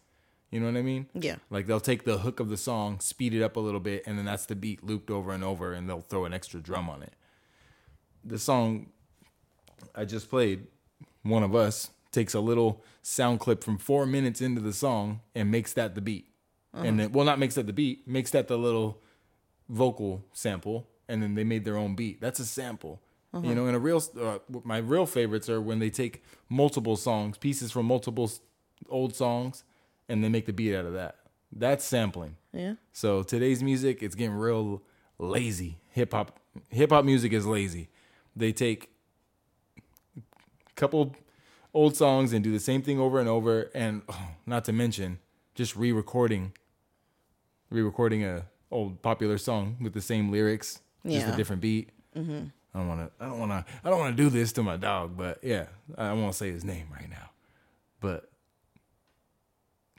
[0.51, 1.07] You know what I mean?
[1.15, 1.37] Yeah.
[1.49, 4.19] Like they'll take the hook of the song, speed it up a little bit, and
[4.19, 7.03] then that's the beat looped over and over, and they'll throw an extra drum on
[7.03, 7.13] it.
[8.25, 8.89] The song
[9.95, 10.67] I just played,
[11.23, 15.51] One of Us, takes a little sound clip from four minutes into the song and
[15.51, 16.27] makes that the beat.
[16.73, 19.03] And then, well, not makes that the beat, makes that the little
[19.69, 22.21] vocal sample, and then they made their own beat.
[22.21, 23.01] That's a sample.
[23.33, 27.39] You know, and a real, uh, my real favorites are when they take multiple songs,
[27.39, 28.29] pieces from multiple
[28.89, 29.63] old songs,
[30.11, 31.17] and they make the beat out of that.
[31.53, 32.37] That's sampling.
[32.53, 32.75] Yeah.
[32.93, 34.83] So today's music, it's getting real
[35.19, 35.79] lazy.
[35.91, 37.89] Hip hop, hip hop music is lazy.
[38.37, 38.91] They take
[40.17, 40.21] a
[40.75, 41.15] couple
[41.73, 45.19] old songs and do the same thing over and over, and oh, not to mention
[45.55, 46.53] just re-recording,
[47.71, 51.91] re-recording a old popular song with the same lyrics, just a different beat.
[52.17, 52.47] Mm-hmm.
[52.73, 53.25] I don't want to.
[53.25, 53.73] I don't want to.
[53.85, 55.67] I don't want to do this to my dog, but yeah,
[55.99, 57.31] I won't say his name right now.
[58.01, 58.30] But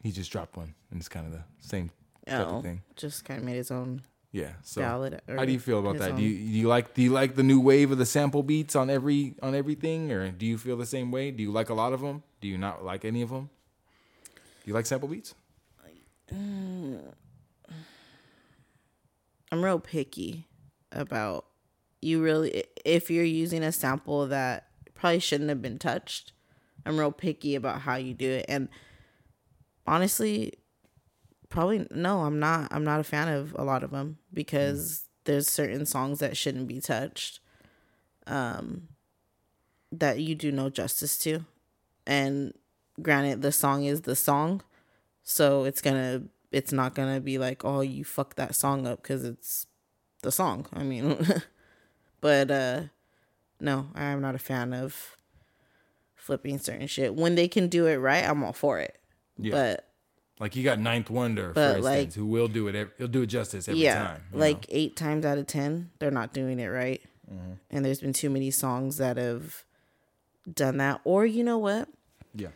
[0.04, 1.90] he just dropped one, and it's kind of the same
[2.28, 2.82] type Oh, of thing.
[2.96, 4.02] just kind of made his own.
[4.32, 4.52] Yeah.
[4.64, 6.12] So Ballad how do you feel about that?
[6.12, 8.44] own- Do you do you like do you like the new wave of the sample
[8.44, 11.32] beats on every on everything, or do you feel the same way?
[11.32, 12.24] Do you like a lot of them?
[12.40, 13.50] Do you not like any of them?
[14.26, 15.34] Do you like sample beats?
[19.52, 20.48] I'm real picky
[20.92, 21.46] about
[22.02, 26.32] you really if you're using a sample that probably shouldn't have been touched.
[26.86, 28.70] I'm real picky about how you do it and
[29.92, 30.54] honestly
[31.50, 35.48] probably no, I'm not I'm not a fan of a lot of them because there's
[35.50, 37.42] certain songs that shouldn't be touched
[38.26, 38.88] um
[39.92, 41.46] that you do no justice to.
[42.08, 42.54] And
[43.02, 44.64] granted the song is the song,
[45.24, 49.04] so it's to it's not going to be like, "Oh, you fuck that song up
[49.04, 49.68] cuz it's
[50.22, 51.18] the song." I mean,
[52.22, 52.84] but uh
[53.60, 55.18] no, I am not a fan of
[56.16, 57.14] flipping certain shit.
[57.14, 59.01] When they can do it right, I'm all for it.
[59.42, 59.52] Yeah.
[59.52, 59.88] But
[60.40, 62.76] Like you got 9th Wonder, But, for like- instance, who will do it.
[62.76, 64.22] ev- He'll do it justice every yeah, time.
[64.34, 64.76] like know?
[64.78, 67.02] eight times out of ten, they're not doing it right.
[67.32, 67.54] Mm-hmm.
[67.70, 69.64] And there's been too many songs that have
[70.52, 71.02] done that.
[71.04, 71.88] Or you know what?
[72.34, 72.50] yeah,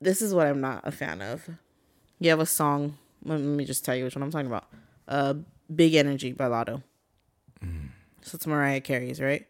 [0.00, 1.48] This is what I'm not a fan of.
[2.20, 2.98] You have a song.
[3.24, 4.66] Let let me just tell you which one I'm talking about.
[5.08, 5.34] Uh,
[5.74, 6.82] "Big Energy" by Latto.
[7.64, 7.88] Mm.
[8.22, 9.46] So it's Mariah Carey's, right?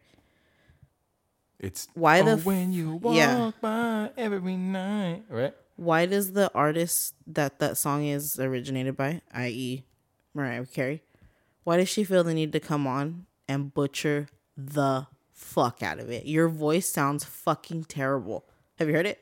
[1.59, 3.51] it's Why the oh, f- when you walk yeah.
[3.61, 5.53] by every night, right?
[5.75, 9.85] Why does the artist that that song is originated by, i.e.,
[10.33, 11.03] Mariah Carey,
[11.63, 16.09] why does she feel the need to come on and butcher the fuck out of
[16.09, 16.25] it?
[16.25, 18.45] Your voice sounds fucking terrible.
[18.77, 19.21] Have you heard it?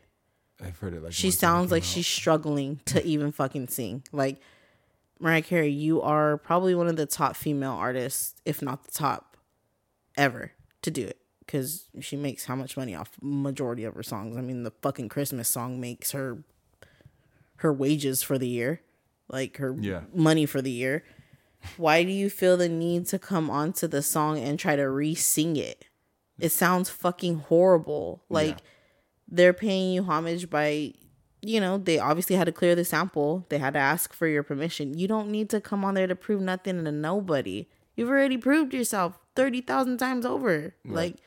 [0.64, 4.04] I've heard it like She sounds like came she's struggling to even fucking sing.
[4.12, 4.40] Like
[5.20, 9.38] Mariah Carey, you are probably one of the top female artists, if not the top,
[10.18, 11.18] ever to do it.
[11.46, 14.38] Because she makes how much money off majority of her songs?
[14.38, 16.44] I mean, the fucking Christmas song makes her
[17.58, 18.82] her wages for the year,
[19.30, 20.02] like her Yeah.
[20.14, 21.04] money for the year.
[21.78, 25.56] Why do you feel the need to come onto the song and try to re-sing
[25.56, 25.86] it?
[26.40, 28.24] It sounds fucking horrible.
[28.30, 28.60] Like
[29.30, 30.94] they're paying you homage by
[31.42, 34.44] you know they obviously had to clear the sample they had to ask for your
[34.44, 38.38] permission you don't need to come on there to prove nothing to nobody you've already
[38.38, 41.18] proved yourself 30,000 times over like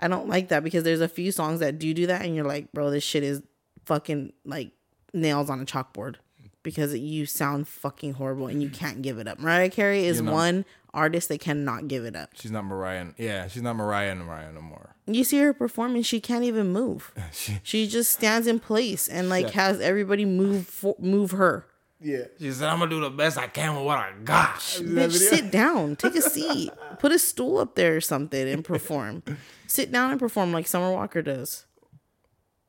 [0.00, 2.44] i don't like that because there's a few songs that do do that and you're
[2.44, 3.42] like bro this shit is
[3.84, 4.70] fucking like
[5.14, 6.16] nails on a chalkboard
[6.62, 10.64] because you sound fucking horrible and you can't give it up mariah carey is one
[10.94, 13.08] artist that cannot give it up She's not Mariah.
[13.18, 14.96] Yeah, she's not Mariah and Mariah no more.
[15.06, 19.28] you see her performing she can't even move She, she just stands in place and
[19.28, 19.52] like Yeah.
[19.52, 21.66] has everybody move for, move her
[22.00, 25.12] yeah, she said, "I'm gonna do the best I can with what I got." bitch
[25.12, 29.22] sit down take a seat put a stool up there or something and perform
[29.66, 31.66] sit down and perform like summer walker does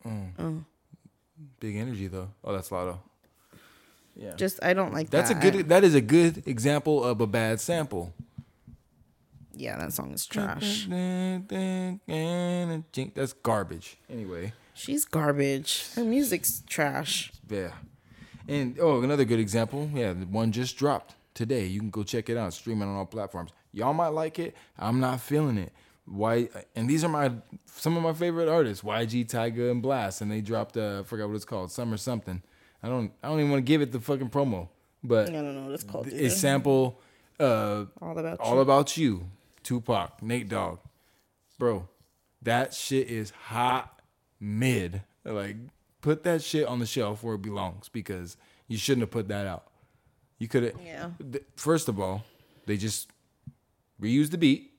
[0.05, 0.31] mm.
[0.39, 0.63] Oh,
[1.59, 2.29] Big energy though.
[2.43, 2.99] Oh, that's Latto.
[4.15, 5.55] Yeah, just i don't like that's a good.
[5.55, 8.13] I- that is a good example of a bad sample.
[9.53, 10.87] yeah that song is trash
[13.15, 13.97] That's garbage.
[14.09, 17.71] Anyway, she's garbage her music's trash yeah.
[18.49, 19.89] And oh, another good example.
[19.93, 21.65] Yeah, the one just dropped today.
[21.65, 22.53] You can go check it out.
[22.53, 23.51] Streaming on all platforms.
[23.71, 24.55] Y'all might like it.
[24.77, 25.71] I'm not feeling it.
[26.05, 26.49] Why?
[26.75, 27.31] And these are my
[27.67, 30.21] some of my favorite artists: YG, Tyga, and Blxst.
[30.21, 30.77] And they dropped.
[30.77, 31.71] Uh, I forgot what it's called.
[31.71, 32.41] Summer something.
[32.81, 33.11] I don't.
[33.23, 34.69] I don't even want to give it the fucking promo.
[35.03, 36.99] But i don't know what it's called it's sample.
[37.39, 38.61] Uh, all about all you.
[38.61, 39.29] about you,
[39.63, 40.79] Tupac, Nate Dogg,
[41.57, 41.87] bro.
[42.41, 44.01] That shit is hot
[44.39, 45.03] mid.
[45.23, 45.57] Like,
[46.01, 49.45] put that shit on the shelf where it belongs because you shouldn't have put that
[49.47, 49.65] out.
[50.37, 50.73] You could have.
[50.83, 51.09] Yeah.
[51.55, 52.23] First of all,
[52.65, 53.09] they just
[54.01, 54.73] reused the beat.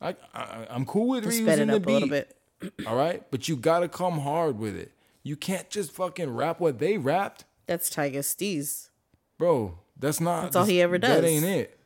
[0.00, 1.90] I, I I'm cool with Just reusing the beat.
[1.90, 2.36] a little bit
[2.86, 4.92] All right, but you gotta come hard with it.
[5.22, 8.88] You can't just fucking rap what they rapped, that's Tyga Steez.
[9.38, 9.78] bro.
[9.98, 10.42] That's not.
[10.42, 11.20] That's all he ever does.
[11.20, 11.78] That ain't it.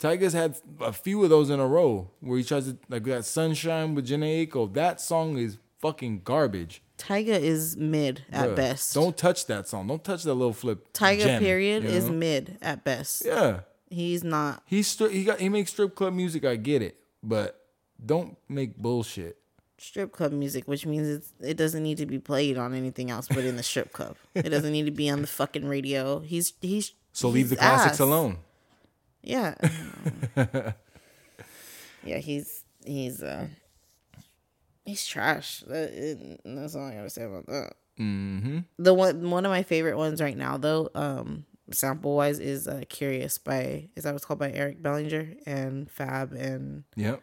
[0.00, 3.24] Tyga's had a few of those in a row where he tries to like that
[3.24, 4.72] sunshine with Jhené Aiko.
[4.74, 6.82] That song is fucking garbage.
[6.98, 9.86] Tyga is mid at Bruh, best Don't touch that song.
[9.86, 10.92] Don't touch that little flip.
[10.92, 13.60] Tyga gem, period you is mid at best yeah.
[13.88, 16.44] he's not He's stri- he got he makes strip club music.
[16.44, 17.64] I get it, but
[18.04, 19.36] don't make bullshit.
[19.78, 23.28] strip club music, which means it's, it doesn't need to be played on anything else
[23.28, 24.16] but in the strip club.
[24.34, 26.18] It doesn't need to be on the fucking radio.
[26.18, 28.00] He's he's So leave the classics ass.
[28.00, 28.38] alone.
[29.22, 29.54] Yeah.
[32.04, 33.46] yeah, he's he's uh
[34.88, 35.60] he's trash.
[35.66, 37.72] That, it, that's all I gotta say about that.
[37.98, 38.58] Mm-hmm.
[38.78, 42.82] The one one of my favorite ones right now though, um, sample wise, is uh,
[42.88, 47.22] "Curious" by is that what's called by Eric Bellinger and Fab and Yep.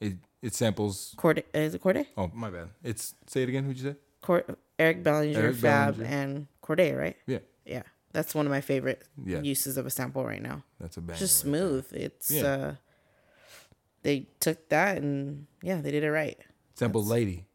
[0.00, 1.14] It it samples.
[1.16, 1.44] Corday.
[1.54, 2.06] Is it Corday?
[2.16, 2.68] Oh my bad.
[2.82, 3.64] It's say it again.
[3.64, 3.96] Who'd you say?
[4.20, 4.44] Cor-
[4.78, 6.14] Eric Bellinger, Eric Fab, Bellinger.
[6.16, 7.16] and Corday, right?
[7.26, 9.40] Yeah, Yeah, that's one of my favorite Yeah.
[9.40, 10.64] uses of a sample right now.
[10.80, 11.16] that's a bad.
[11.16, 11.86] Just smooth.
[11.92, 12.42] It's Yeah.
[12.44, 12.74] uh,
[14.02, 16.38] they took that and yeah, they did it right.
[16.74, 17.46] Sample "Lady"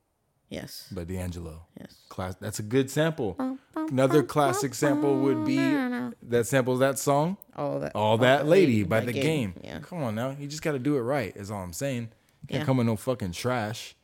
[0.49, 0.87] Yes.
[0.91, 1.67] by D'Angelo.
[1.79, 1.95] Yes.
[2.09, 2.35] Class.
[2.41, 3.37] That's a good sample.
[3.75, 7.37] Another classic sample would be that samples that song.
[7.55, 7.91] All that.
[7.95, 9.53] All that lady by the game.
[9.63, 9.79] Yeah.
[9.79, 11.35] Come on now, you just got to do it right.
[11.35, 12.09] Is all I'm saying.
[12.47, 12.65] Can't Yeah.
[12.65, 13.95] come with no fucking trash.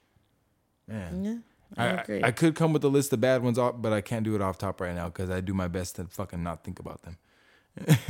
[0.87, 1.37] Man, Yeah.
[1.77, 2.23] I, I, agree.
[2.23, 4.41] I could come with a list of bad ones, off, but I can't do it
[4.41, 7.17] off top right now because I do my best to fucking not think about them,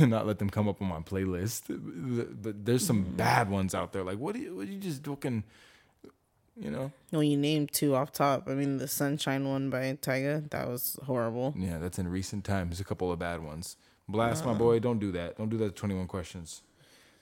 [0.10, 1.62] not let them come up on my playlist.
[1.68, 3.16] But there's some Mm-hmm.
[3.16, 4.02] bad ones out there.
[4.04, 5.44] Like, what do you, what you just fucking,
[6.56, 6.90] you know?
[7.10, 10.98] when you named two off top, I mean the Sunshine one by Tyga, that was
[11.04, 11.54] horrible.
[11.56, 12.80] Yeah, that's in recent times.
[12.80, 13.76] A couple of bad ones.
[14.10, 14.46] Blxst, Uh.
[14.52, 14.78] my boy.
[14.78, 15.36] Don't do that.
[15.38, 15.76] Don't do that.
[15.76, 16.62] Twenty One Questions.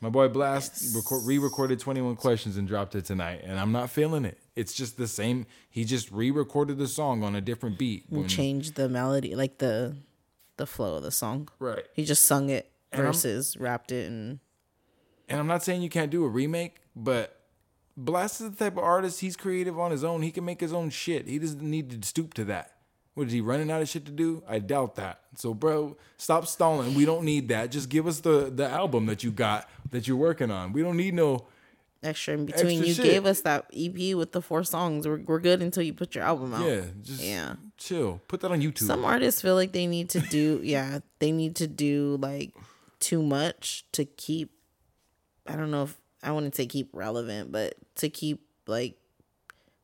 [0.00, 4.26] My boy Blast record, re-recorded 21 questions and dropped it tonight, and I'm not feeling
[4.26, 4.38] it.
[4.54, 5.46] It's just the same.
[5.70, 8.04] He just re-recorded the song on a different beat.
[8.10, 9.96] when- Changed the melody, like the
[10.56, 11.48] the flow of the song.
[11.58, 11.84] right.
[11.94, 14.40] He just sung it And I'm- versus rapped it and
[15.28, 17.33] And I'm not saying you can't do a remake, but
[17.98, 19.20] Blxst is the type of artist.
[19.20, 20.22] He's creative on his own.
[20.22, 21.28] He can make his own shit.
[21.28, 22.72] He doesn't need to stoop to that.
[23.14, 24.42] What is he running out of shit to do?
[24.48, 25.20] I doubt that.
[25.36, 26.94] So, bro, stop stalling.
[26.94, 27.70] We don't need that.
[27.70, 30.72] Just give us the the album that you got that you're working on.
[30.72, 31.46] We don't need no.
[32.02, 32.78] extra in between.
[32.78, 33.04] Extra you shit.
[33.04, 35.06] gave us that EP with the four songs.
[35.06, 36.66] We're, we're good until you put your album out.
[36.66, 37.54] Yeah, just Yeah.
[37.76, 38.20] chill.
[38.26, 38.86] Put that on YouTube.
[38.86, 42.52] Some artists feel like they need to do, yeah, they need to do like
[42.98, 44.50] too much to keep.
[45.46, 48.96] I don't know if I wouldn't say keep relevant, but to keep like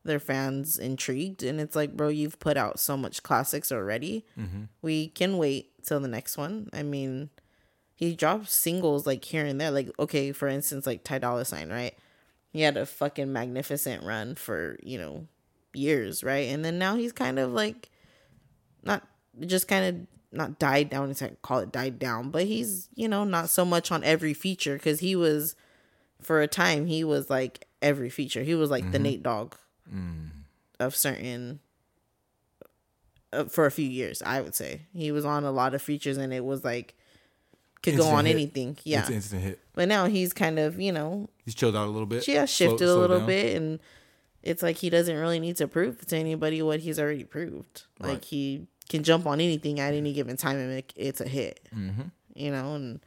[0.04, 1.42] their fans intrigued.
[1.42, 4.24] And it's like, bro, you've put out so much classics already.
[4.38, 4.64] Mm-hmm.
[4.82, 6.70] We can wait till the next one.
[6.72, 7.30] I mean,
[7.94, 9.70] he drops singles like here and there.
[9.70, 11.94] Like, okay, for instance, like Ty Dolla Sign, right?
[12.52, 15.26] He had a fucking magnificent run for you know
[15.74, 16.48] years, right?
[16.48, 17.90] And then now he's kind of like
[18.82, 19.06] not
[19.46, 21.10] just kind of not died down.
[21.10, 24.34] It's like call it died down, but he's you know not so much on every
[24.34, 25.54] feature because he was
[26.22, 28.42] for a time he was like every feature.
[28.42, 29.54] He was like the Nate Dogg
[30.78, 31.60] of certain.
[33.32, 36.16] Uh, for a few years, I would say he was on a lot of features,
[36.16, 36.96] and it was like
[37.82, 38.34] could go on hit.
[38.34, 38.76] anything.
[38.82, 39.60] Yeah, It's an instant hit.
[39.72, 42.26] but now he's kind of you know He's chilled out a little bit.
[42.26, 43.26] yeah Slow- shifted a little down.
[43.28, 43.78] bit and
[44.42, 48.24] it's like he doesn't really need to prove to anybody what he's already proved like
[48.24, 52.02] he can jump on anything at any given time and make it's a hit Mm-hmm.
[52.34, 53.00] you know and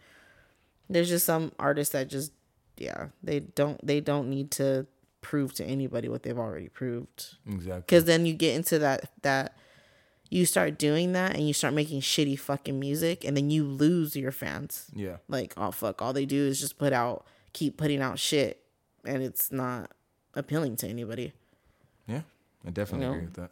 [0.90, 2.32] there's just some artists that just
[2.78, 4.86] yeah they don't they don't need to
[5.22, 7.82] prove to anybody what they've already proved Exactly.
[7.82, 9.56] because then you get into that that
[10.30, 14.16] you start doing that and you start making shitty fucking music and then you lose
[14.16, 15.18] your fans Yeah.
[15.28, 18.62] like oh fuck all they do is just put out keep putting out shit
[19.06, 19.92] and it's not
[20.34, 21.34] appealing to anybody
[22.08, 22.22] Yeah.
[22.66, 23.18] I definitely You know?
[23.18, 23.52] agree with that.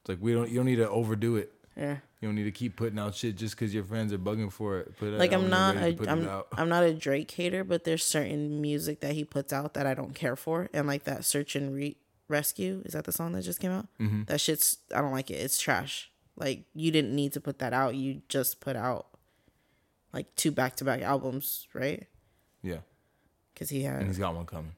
[0.00, 0.48] It's like we don't.
[0.48, 1.52] You don't need to overdo it.
[1.76, 4.50] Yeah You don't need to keep putting out shit just because your friends are bugging
[4.50, 4.96] for it.
[4.98, 6.28] Put it like i'm not a, to I'm.
[6.56, 9.94] I'm not a drake hater but there's certain music that he puts out that i
[9.94, 11.96] don't care for and like that search and re-
[12.28, 14.24] rescue is that the song that just came out Mm-hmm.
[14.24, 17.72] that shit's i don't like it it's trash like you didn't need to put that
[17.72, 19.06] out you just put out
[20.12, 22.06] like two back-to-back albums right
[22.62, 22.78] Yeah.
[23.54, 24.72] because he had And he's got one coming.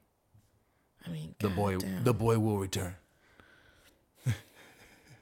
[1.05, 1.73] i mean The boy.
[1.73, 2.03] goddamn.
[2.03, 2.95] The boy will return.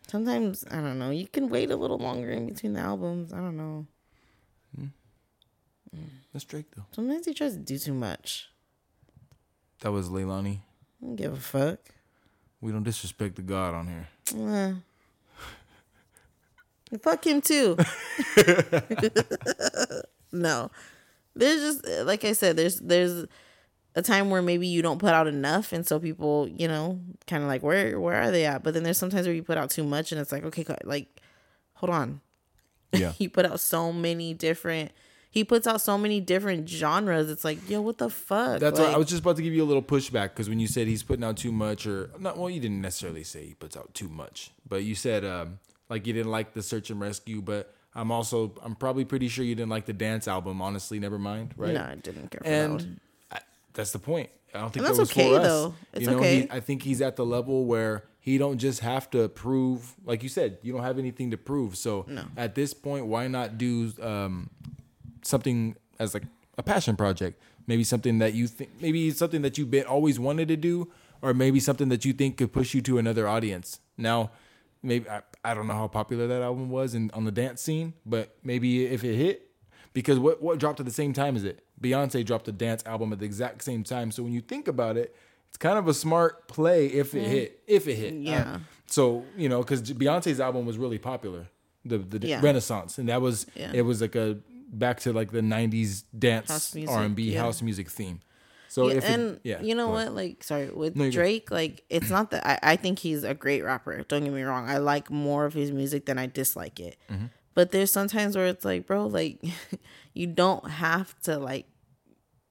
[0.08, 1.10] Sometimes I don't know.
[1.10, 3.34] You can wait a little longer in between the albums.
[3.34, 3.86] I don't know.
[6.34, 6.86] That's Drake though.
[6.92, 8.50] Sometimes he tries to do too much.
[9.82, 10.60] That was Leilani.
[11.02, 11.80] I don't give a fuck.
[12.62, 14.08] We don't disrespect the God on here.
[16.92, 16.98] Eh.
[17.02, 17.76] fuck him too.
[20.32, 20.70] no,
[21.36, 22.56] there's just like I said.
[22.56, 23.26] There's there's
[23.98, 27.42] a time where maybe you don't put out enough, and so people, you know, kind
[27.42, 28.64] of like where where are they at?
[28.64, 31.22] But then there's sometimes where you put out too much, and it's like okay, like
[31.74, 32.22] hold on.
[32.94, 33.12] Yeah.
[33.12, 34.92] he put out so many different
[35.30, 38.88] he puts out so many different genres it's like yo what the fuck That's like,
[38.88, 40.88] why I was just about to give you a little pushback because when you said
[40.88, 43.94] he's putting out too much, or not, well, you didn't necessarily say he puts out
[43.94, 47.42] too much, but you said um, like you didn't like the Search and Rescue.
[47.42, 50.62] But I'm also I'm probably pretty sure you didn't like the dance album.
[50.62, 51.74] Honestly, never mind, right?
[51.74, 52.80] no i didn't care for that one.
[52.80, 53.00] and
[53.78, 54.30] that's the point.
[54.54, 55.48] I don't think And that was okay, for us.
[55.48, 55.74] though.
[55.94, 56.42] It's you know, okay.
[56.42, 60.24] he, I think he's at the level where he don't just have to prove, like
[60.24, 61.78] you said, you don't have anything to prove.
[61.78, 64.50] So at this point, why not do um,
[65.22, 66.24] something as like
[66.58, 67.42] a passion project?
[67.68, 71.34] Maybe something that you think, maybe something that you've been always wanted to do, or
[71.34, 73.80] maybe something that you think could push you to another audience.
[73.98, 74.32] Now,
[74.82, 77.94] maybe I, I don't know how popular that album was in on the dance scene,
[78.06, 79.47] but maybe if it hit,
[79.98, 81.64] because what what dropped at the same time is it?
[81.82, 84.12] Beyonce dropped a dance album at the exact same time.
[84.12, 85.16] So when you think about it,
[85.50, 87.62] it's kind of a smart play if it hit.
[87.66, 88.42] If it hit, Yeah.
[88.56, 91.48] Uh, so you know, because Beyonce's album was really popular,
[91.84, 92.42] the the Yeah.
[92.44, 93.72] Renaissance, and that was Yeah.
[93.74, 94.38] it was like a
[94.72, 97.42] back to like the '90s dance R and B yeah.
[97.42, 98.20] house music theme.
[98.70, 101.84] So yeah, if it- and yeah, you know what like sorry with No, drake like
[101.90, 104.78] it's not that I, I think he's a great rapper don't get me wrong i
[104.78, 107.28] like more of his music than i dislike it Mm-hmm.
[107.58, 109.44] But there's sometimes where it's like bro like
[110.14, 111.66] you don't have to like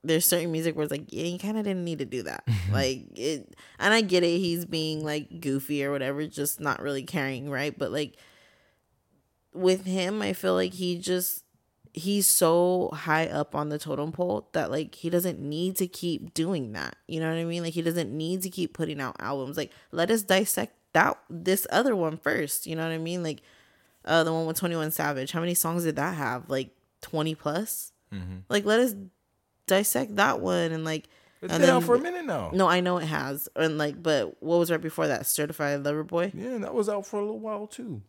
[0.03, 2.43] there's certain music where it's like yeah you kind of didn't need to do that.
[2.73, 7.05] Like it and i get it he's being like goofy or whatever just not really
[7.05, 7.77] caring right?
[7.79, 8.17] But like
[9.55, 11.45] with him i feel like he just
[11.93, 16.35] he's so high up on the totem pole that like he doesn't need to keep
[16.35, 16.97] doing that.
[17.07, 17.63] You know what i mean?
[17.63, 19.57] Like he doesn't need to keep putting out albums.
[19.57, 22.67] Like let us dissect that this other one first.
[22.67, 23.23] You know what i mean?
[23.23, 23.43] Like
[24.07, 25.33] uh the one with 21 savage.
[25.33, 26.49] How many songs did that have?
[26.49, 26.71] Like
[27.03, 27.93] 20 plus
[28.49, 28.95] like let us
[29.67, 31.05] dissect that one and like
[31.43, 32.51] It's and been then out for a minute now.
[32.55, 33.49] no i know it has.
[33.57, 35.27] And like but what was right before that?
[35.27, 36.33] Certified lover boy?
[36.35, 38.01] Yeah, that was out for a little while too.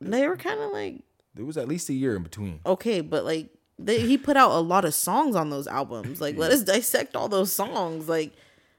[0.00, 1.02] they were kind of like
[1.34, 2.60] There was at least a year in between.
[2.64, 6.20] okay but like they, he put out a lot of songs on those albums.
[6.20, 8.08] Like let us dissect all those songs.
[8.10, 8.32] Like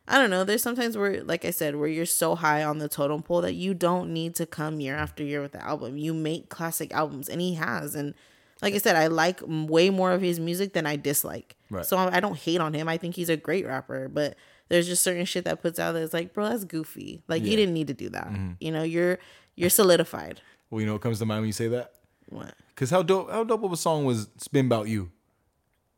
[0.07, 0.43] i don't know.
[0.43, 3.53] There's sometimes where like i said where you're so high on the totem pole that
[3.53, 5.97] you don't need to come year after year with the album.
[5.97, 7.95] You make classic albums and he has.
[7.95, 8.13] And
[8.61, 11.55] like i said i like way more of his music than i dislike.
[11.69, 11.85] Right.
[11.85, 12.87] so I, I don't hate on him.
[12.89, 14.35] I think he's a great rapper but
[14.69, 17.21] there's just certain shit that puts out that's like bro that's goofy.
[17.27, 18.27] Like you didn't need to do that.
[18.27, 18.51] Mm-hmm.
[18.59, 19.19] You know you're
[19.55, 20.41] you're solidified.
[20.69, 21.93] Well, you know what comes to mind when you say that?
[22.29, 22.55] what?
[22.75, 25.11] Cause how dope how dope of a song was "Spin About You"?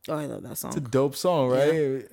[0.09, 0.71] oh i love that song.
[0.71, 2.05] It's a dope song, right?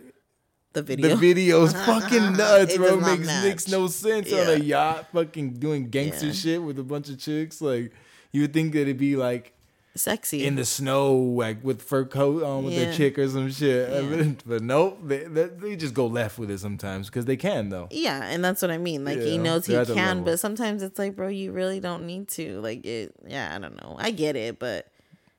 [0.72, 2.96] The video The video's fucking nuts, It bro.
[2.96, 6.32] not Makes makes no sense on a yacht, fucking doing gangster Yeah.
[6.32, 7.60] shit with a bunch of chicks.
[7.60, 7.92] Like
[8.32, 9.52] you would think that it'd be like
[9.96, 12.96] sexy in the snow, like with fur coat on with their Yeah.
[12.96, 13.90] chick or some shit.
[13.90, 14.32] Yeah.
[14.46, 17.88] But nope, they, they just go left with it sometimes because they can though.
[17.90, 19.04] Yeah, and that's what I mean.
[19.04, 21.80] Like he knows he they're at the can, but sometimes it's like, bro, you really
[21.80, 22.60] don't need to.
[22.60, 23.12] Like it.
[23.26, 23.96] Yeah, I don't know.
[23.98, 24.86] I get it, but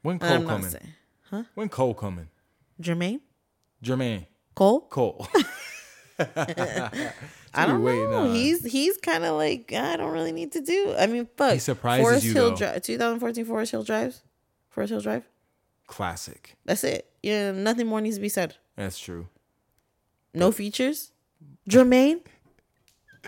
[0.02, 0.70] When Cole coming?
[0.70, 2.28] saying When Cole coming?
[2.82, 3.22] Jermaine
[3.84, 4.26] Jermaine
[4.62, 4.82] Cole.
[4.82, 5.28] Cole.
[6.20, 8.14] I don't know.
[8.14, 8.36] on.
[8.36, 10.94] He's he's kind of like ah, I don't really need to do.
[10.96, 11.54] I mean, fuck.
[11.54, 12.58] He surprises Forest you, Hill though.
[12.58, 14.22] Drive, 2014 Forest Hill Drive,
[14.70, 15.24] Forest Hill Drive.
[15.88, 16.56] Classic.
[16.64, 17.10] That's it.
[17.24, 18.56] Yeah, nothing more needs to be said.
[18.76, 19.30] That's true.
[20.36, 21.12] No features.
[21.68, 22.22] Jermaine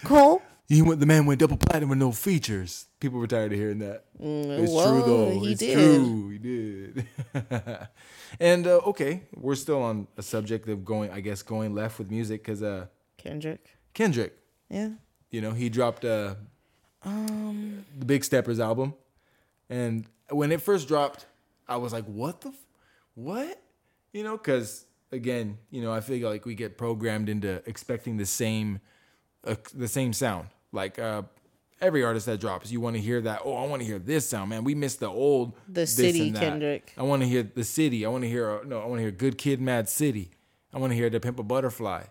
[0.04, 0.42] Cole.
[0.70, 1.00] He went.
[1.00, 2.86] The man went double platinum with no features.
[3.04, 4.06] People were tired of hearing that.
[4.18, 5.40] it's well, true though.
[5.42, 5.74] he it's did.
[5.74, 6.30] true.
[6.30, 7.06] He did.
[8.40, 11.12] and uh, okay, we're still on a subject of going.
[11.12, 12.86] I guess going left with music because uh,
[13.18, 13.76] Kendrick.
[13.94, 14.38] Kendrick.
[14.70, 14.92] Yeah.
[15.32, 16.36] You know, he dropped uh,
[17.04, 17.84] Um.
[18.00, 18.94] the Big Steppers album,
[19.70, 21.26] and when it first dropped,
[21.68, 22.56] I was like, "What the, f-
[23.16, 23.62] what?"
[24.14, 28.26] You know, because again, you know, I feel like we get programmed into expecting the
[28.26, 28.80] same,
[29.46, 30.48] uh, the same sound.
[30.72, 31.24] Like uh,
[31.82, 33.42] every artist that drops, you want to hear that.
[33.46, 34.64] Oh, I want to hear this sound, man.
[34.64, 36.94] We missed the old The this City and that." Kendrick.
[36.98, 38.06] I want to hear the city.
[38.06, 38.80] I want to hear uh, no.
[38.80, 40.32] I want to hear Good Kid, Mad City.
[40.74, 42.04] I want to hear the Pimp a Butterfly.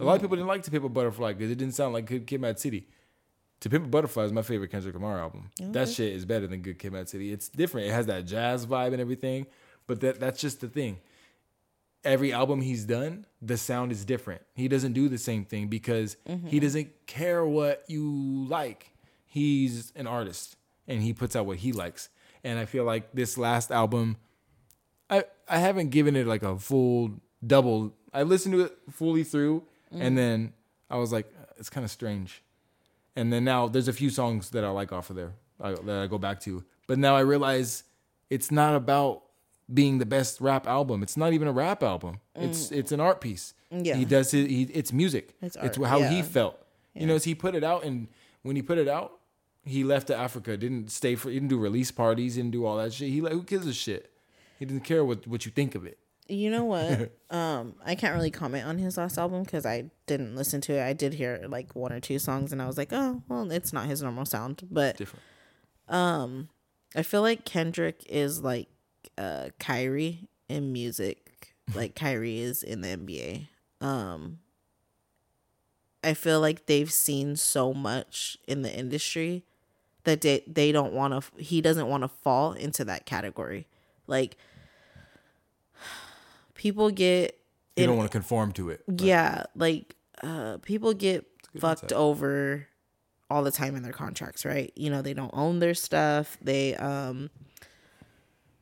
[0.00, 2.06] A lot of people didn't like To Pimp a Butterfly because it didn't sound like
[2.06, 2.88] Good Kid, Mad City.
[3.60, 5.50] To Pimp a Butterfly is my favorite Kendrick Lamar album.
[5.60, 7.32] That shit is better than Good Kid, Mad City.
[7.32, 7.88] It's different.
[7.88, 9.46] It has that jazz vibe and everything,
[9.88, 10.98] but that that's just the thing.
[12.04, 14.42] Every album he's done, the sound is different.
[14.54, 16.16] He doesn't do the same thing because
[16.46, 18.92] he doesn't care what you like.
[19.28, 20.56] He's an artist
[20.88, 22.08] and he puts out what he likes.
[22.42, 24.16] And I feel like this last album,
[25.10, 27.12] I I haven't given it like a full
[27.46, 27.94] double.
[28.12, 30.14] I listened to it fully through, and mm-hmm.
[30.16, 30.52] then
[30.90, 32.42] I was like, uh, it's kind of strange.
[33.14, 36.02] And then now there's a few songs that I like off of there I, that
[36.02, 36.64] I go back to.
[36.86, 37.84] But now I realize
[38.30, 39.22] it's not about
[39.72, 41.02] being the best rap album.
[41.02, 42.20] It's not even a rap album.
[42.36, 42.48] Mm.
[42.48, 43.54] It's it's an art piece.
[43.70, 43.96] Yeah.
[43.96, 44.48] he does it.
[44.48, 45.34] He, it's music.
[45.42, 46.22] It's It's, art, how he yeah.
[46.22, 46.64] felt.
[46.94, 48.08] You know, as he put it out, and
[48.42, 49.17] when he put it out,
[49.68, 50.56] he left to Africa.
[50.56, 51.28] Didn't stay for.
[51.28, 52.36] He didn't do release parties.
[52.36, 53.08] Didn't do all that shit.
[53.08, 54.10] He like who gives a shit.
[54.58, 55.98] He didn't care what what you think of it.
[56.28, 57.12] You know what?
[57.30, 60.82] um, I can't really comment on his last album because I didn't listen to it.
[60.82, 63.72] I did hear like one or two songs, and I was like, oh, well, it's
[63.72, 64.66] not his normal sound.
[64.70, 65.22] But Different.
[66.94, 68.68] I feel like Kendrick is like
[69.16, 73.48] uh Kyrie in music, like Kyrie is in the NBA.
[73.80, 74.40] Um,
[76.02, 79.44] I feel like they've seen so much in the industry
[80.08, 81.42] that they they don't want to.
[81.42, 83.66] He doesn't want to fall into that category.
[84.06, 84.36] Like
[86.54, 87.38] people get
[87.76, 88.82] You don't want to conform to it.
[88.88, 91.26] yeah, like uh people get
[91.58, 91.96] fucked insight.
[91.98, 92.66] over
[93.30, 94.72] all the time in their contracts, right?
[94.74, 96.36] You know, they don't own their stuff.
[96.42, 97.30] They um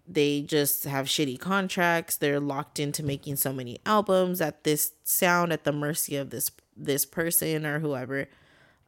[0.09, 2.17] they just have shitty contracts.
[2.17, 6.51] They're locked into making so many albums at this sound at the mercy of this
[6.77, 8.29] this person or whoever.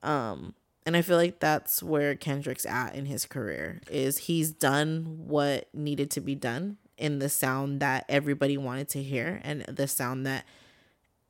[0.02, 0.54] Um
[0.89, 5.68] and I feel like that's where Kendrick's at in his career is he's done what
[5.74, 10.24] needed to be done in the sound that everybody wanted to hear and the sound
[10.24, 10.47] that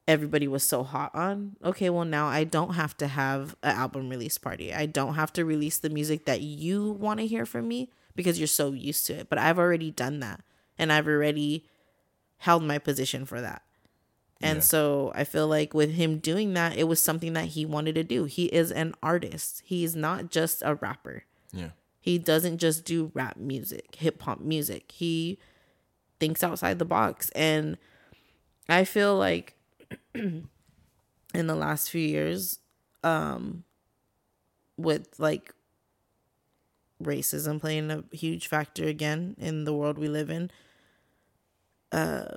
[0.07, 1.57] everybody was so hot on.
[1.65, 4.73] Okay, well now I don't have to have an album release party.
[4.73, 8.39] I don't have to release the music that you want to hear from me because
[8.39, 9.29] you're so used to it.
[9.29, 10.41] But I've already done that
[10.79, 11.67] and I've already
[12.37, 13.63] held my position for that.
[14.41, 14.61] And Yeah.
[14.61, 18.05] so I feel like with him doing that, it was something that he wanted to
[18.05, 18.25] do.
[18.25, 19.63] He is an artist.
[19.65, 21.25] He's not just a rapper.
[21.53, 21.71] Yeah.
[22.01, 24.93] He doesn't just do rap music, hip hop music.
[24.93, 25.39] He
[26.21, 27.31] thinks outside the box.
[27.31, 27.77] And
[28.69, 29.55] I feel like
[30.15, 30.49] in
[31.33, 32.61] the last few years,
[33.03, 33.65] um,
[34.77, 35.53] with like
[37.03, 40.51] racism playing a huge factor again in the world we live in,
[41.93, 42.37] uh,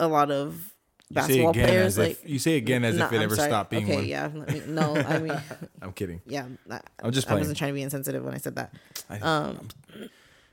[0.00, 0.74] a lot of
[1.10, 3.84] basketball again players like if- you say again as if it I'm ever stopped being
[3.84, 4.06] okay, one.
[4.06, 4.30] yeah.
[4.34, 5.40] let me- no, I mean,
[5.82, 6.20] I'm kidding.
[6.26, 6.46] yeah.
[6.70, 7.38] I, I'm just Playing.
[7.38, 8.74] I wasn't trying to be insensitive when I said that.
[9.08, 9.68] I, Um,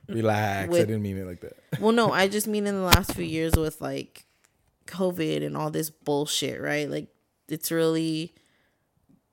[0.07, 0.73] relax.
[0.73, 1.57] I didn't mean it like that.
[1.79, 4.25] well, no, I just mean in the last few years with like
[4.87, 6.89] COVID and all this bullshit, right?
[6.89, 7.07] Like
[7.49, 8.33] it's really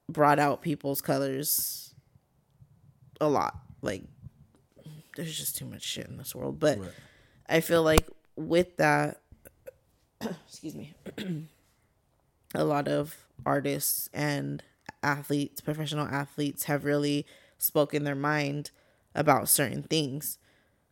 [0.09, 1.95] brought out people's colors
[3.21, 3.55] a lot.
[3.81, 4.03] Like
[5.17, 6.59] there's just too much shit in this world.
[6.59, 6.91] But Right.
[7.49, 9.21] I feel like with that,
[10.49, 10.95] excuse me,
[12.55, 14.63] a lot of artists and
[15.03, 17.27] athletes, professional athletes, have really
[17.59, 18.71] spoken their mind
[19.15, 20.39] about certain things.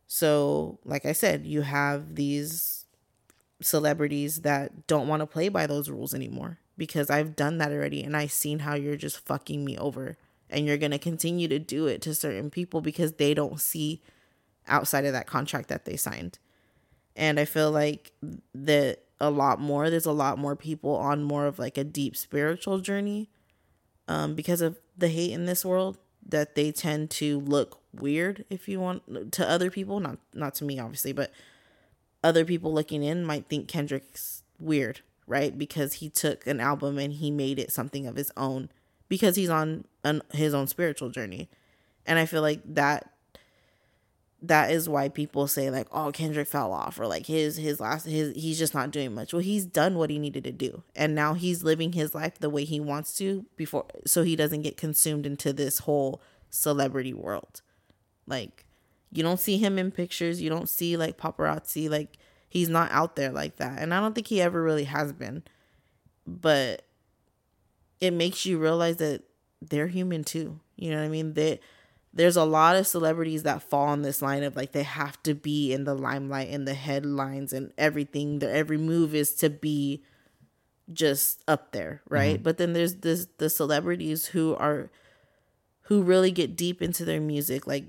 [0.07, 2.85] So, like I said, you have these
[3.61, 8.03] celebrities that don't want to play by those rules anymore because I've done that already
[8.03, 10.17] and I've seen how you're just fucking me over.
[10.49, 14.01] And you're going to continue to do it to certain people because they don't see
[14.67, 16.39] outside of that contract that they signed.
[17.15, 18.11] And I feel like
[18.53, 22.17] that a lot more, there's a lot more people on more of like a deep
[22.17, 23.29] spiritual journey
[24.07, 25.97] um, because of the hate in this world
[26.27, 29.99] that they tend to look weird if you want to other people.
[29.99, 31.31] Not not to me obviously but
[32.23, 35.01] other people looking in might think Kendrick's weird
[35.31, 35.57] right?
[35.57, 38.69] Because he took an album and he made it something of his own
[39.07, 41.49] because he's on an, his own spiritual journey.
[42.05, 43.10] And I feel like that
[44.41, 48.05] that is why people say like oh Kendrick fell off or like his his last
[48.05, 49.33] his he's just not doing much.
[49.33, 52.49] Well, he's done what he needed to do and now he's living his life the
[52.49, 57.61] way he wants to before so he doesn't get consumed into this whole celebrity world.
[58.25, 58.65] Like
[59.11, 62.17] you don't see him in pictures, you don't see like paparazzi like
[62.49, 63.79] he's not out there like that.
[63.79, 65.43] And I don't think he ever really has been.
[66.27, 66.83] But
[67.99, 69.23] it makes you realize that
[69.61, 70.59] they're human too.
[70.75, 71.33] You know what I mean?
[71.33, 71.59] They
[72.13, 75.33] there's a lot of celebrities that fall on this line of like they have to
[75.33, 78.39] be in the limelight and the headlines and everything.
[78.39, 80.03] Their every move is to be
[80.91, 82.13] just up there, mm-hmm.
[82.13, 82.43] right?
[82.43, 84.89] But then there's this the celebrities who are
[85.83, 87.85] who really get deep into their music, like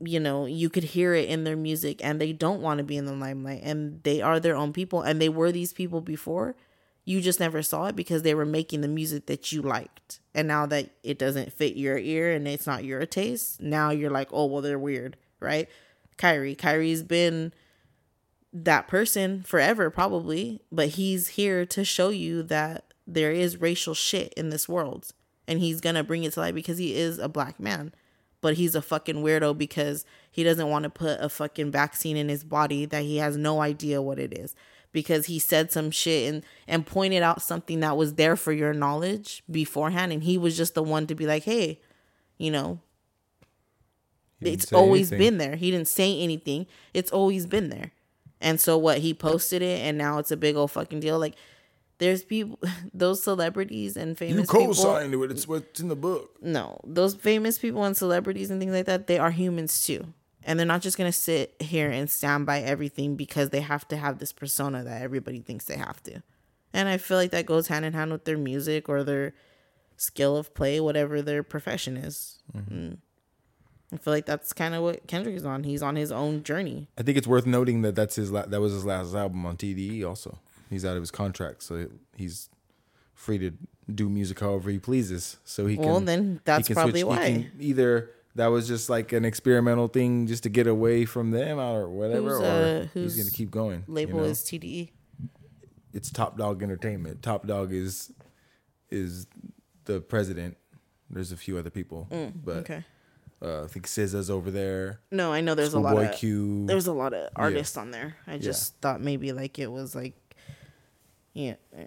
[0.00, 2.96] you know, you could hear it in their music and they don't want to be
[2.96, 6.56] in the limelight and they are their own people and they were these people before.
[7.04, 10.20] You just never saw it because they were making the music that you liked.
[10.34, 14.10] And now that it doesn't fit your ear and it's not your taste, now you're
[14.10, 15.68] like, oh, well, they're weird, right?
[16.16, 16.54] Kyrie.
[16.54, 17.52] Kyrie's been
[18.52, 24.32] that person forever, probably, but he's here to show you that there is racial shit
[24.34, 25.10] in this world.
[25.46, 27.92] And he's going to bring it to light because he is a black man.
[28.40, 32.28] But he's a fucking weirdo because he doesn't want to put a fucking vaccine in
[32.28, 34.54] his body that he has no idea what it is
[34.94, 38.72] because he said some shit and and pointed out something that was there for your
[38.72, 41.78] knowledge beforehand and he was just the one to be like hey
[42.38, 42.80] you know
[44.40, 45.18] it's always anything.
[45.32, 47.90] been there he didn't say anything it's always been there
[48.40, 51.34] and so what he posted it and now it's a big old fucking deal like
[51.98, 52.58] there's people
[52.94, 55.30] those celebrities and famous You people co-signed it.
[55.30, 56.30] It's what's in the book.
[56.42, 60.12] no, those famous people and celebrities and things like that, they are humans too.
[60.46, 63.88] And they're not just going to sit here and stand by everything because they have
[63.88, 66.22] to have this persona that everybody thinks they have to.
[66.72, 69.32] And I feel like that goes hand in hand with their music or their
[69.96, 72.40] skill of play, whatever their profession is.
[72.54, 72.98] Mm.
[73.92, 75.64] I feel like that's kind of what Kendrick is on.
[75.64, 76.88] He's on his own journey.
[76.98, 79.56] I think it's worth noting that that's his la- that was his last album on
[79.56, 80.04] TDE.
[80.04, 80.38] Also,
[80.68, 81.86] he's out of his contract, so
[82.16, 82.50] he's
[83.14, 83.52] free to
[83.94, 85.36] do music however he pleases.
[85.44, 86.04] So he can Well, can.
[86.06, 87.50] then that's can probably switch- why.
[87.60, 91.88] either that was just like an experimental thing just to get away from them or
[91.88, 93.84] whatever, Who's, or uh, he's gonna keep going.
[93.86, 94.24] you Label know?
[94.24, 94.40] is.
[94.42, 94.90] TDE.
[95.92, 97.22] it's Top Dawg Entertainment.
[97.22, 98.12] Top Dawg is
[98.90, 99.26] is
[99.84, 100.56] the president.
[101.10, 102.84] There's a few other people, but Mm, Okay.
[103.42, 105.00] uh, I think SZA's over there.
[105.10, 106.66] No, I know there's a lot Schoolboy of Q.
[106.66, 108.16] there's a lot of artists on there.
[108.26, 110.14] I just thought maybe like it was like
[111.34, 111.54] yeah.
[111.76, 111.84] yeah.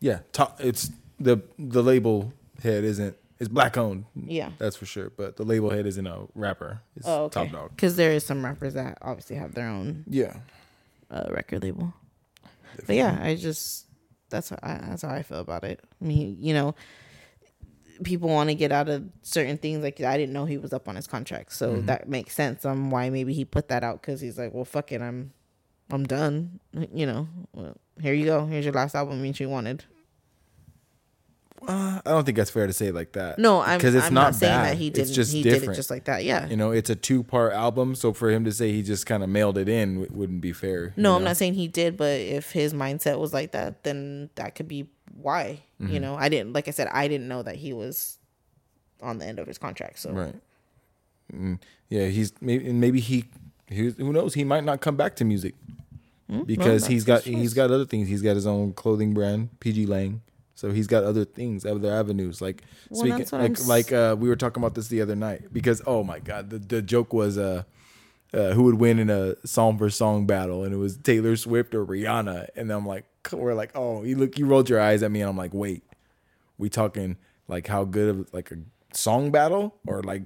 [0.00, 0.60] Yeah, top.
[0.60, 0.90] It's
[1.20, 2.32] the the label
[2.62, 3.16] head isn't.
[3.40, 4.04] It's black owned.
[4.14, 4.50] Yeah.
[4.58, 5.10] that's for sure.
[5.16, 6.80] But the label head isn't a rapper.
[6.96, 7.44] It's Oh, okay.
[7.44, 7.70] Top Dawg.
[7.70, 10.36] Because there is some rappers that obviously have their own Yeah,
[11.10, 11.92] uh, record label.
[12.86, 13.86] But yeah, I just
[14.30, 15.80] that's how I, that's how I feel about it.
[16.00, 16.74] I mean, you know,
[18.02, 19.82] people want to get out of certain things.
[19.82, 22.90] Like I didn't know he was up on his contract, so that makes sense on
[22.90, 25.32] why maybe he put that out because he's like, well, fuck it, I'm
[25.90, 26.60] I'm done.
[26.92, 28.46] You know, well, here you go.
[28.46, 29.24] Here's your last album.
[29.24, 29.84] You wanted.
[31.68, 33.38] Uh, I don't think that's fair to say like that.
[33.38, 34.66] No, I'm because it's I'm not, not, saying bad.
[34.70, 35.06] that he didn't.
[35.08, 35.64] It's just he different.
[35.64, 36.24] did it just like that.
[36.24, 36.46] Yeah.
[36.48, 37.94] you know, it's a two part album.
[37.94, 40.52] So for him to say he just kind of mailed it in w- wouldn't be
[40.52, 40.92] fair.
[40.96, 41.28] No, I'm know?
[41.30, 44.88] not saying he did, but if his mindset was like that, then that could be
[45.14, 45.62] why.
[45.80, 45.92] Mm-hmm.
[45.92, 48.18] You know, I didn't, like I said, I didn't know that he was
[49.02, 49.98] on the end of his contract.
[49.98, 50.34] So, Right.
[51.32, 51.58] Mm,
[51.88, 53.24] yeah, he's maybe maybe he,
[53.68, 55.54] he who knows he might not come back to music.
[56.46, 58.08] because that's he's got he's got other things.
[58.08, 60.20] He's got his own clothing brand, PG Lang.
[60.54, 62.40] So he's got other things, other avenues.
[62.40, 65.82] Like Well, speaking, like like uh, we were talking about this the other night because
[65.86, 67.64] oh my god, the the joke was uh,
[68.32, 71.74] uh who would win in a song for song battle, and it was Taylor Swift
[71.74, 75.10] or Rihanna, and I'm like, we're like, oh, you look, you rolled your eyes at
[75.10, 75.82] me, and I'm like, wait,
[76.56, 77.16] we talking
[77.48, 78.56] like how good of like a
[78.96, 80.22] song battle or like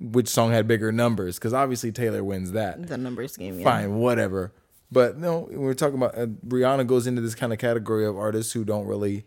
[0.00, 1.38] which song had bigger numbers?
[1.38, 3.58] Because obviously Taylor wins that The numbers game.
[3.58, 3.64] Yeah.
[3.64, 4.52] fine, whatever.
[4.92, 8.52] But no, we're talking about uh, Rihanna goes into this kind of category of artists
[8.52, 9.24] who don't really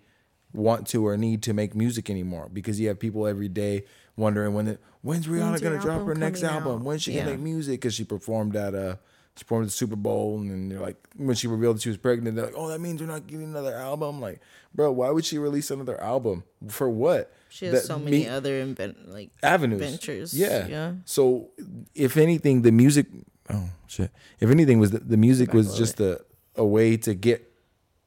[0.53, 3.83] want to or need to make music anymore because you have people every day
[4.15, 6.73] wondering when it, when's Rihanna When's gonna drop her next album?
[6.79, 6.81] out?
[6.81, 7.21] When's she Yeah.
[7.25, 7.81] gonna make music?
[7.81, 8.95] Because she performed at uh
[9.35, 11.97] she performed at the Super Bowl and then they're like when she revealed she was
[11.97, 14.21] pregnant, they're like, oh that means we're not getting another album.
[14.21, 14.41] Like,
[14.75, 17.33] bro, why would she release another album for what?
[17.49, 20.33] She has That so many me- other invent like avenues ventures.
[20.35, 20.93] yeah Yeah.
[21.05, 21.49] so
[21.95, 23.07] if anything the music
[23.49, 26.21] oh shit if anything was the, the music was just a,
[26.55, 27.51] a way to get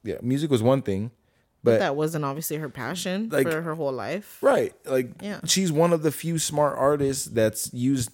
[0.02, 1.10] yeah music was one thing
[1.66, 4.38] but that wasn't obviously her passion Like- for her whole life.
[4.42, 5.40] right like Yeah.
[5.44, 8.10] she's one of the few smart artists that's used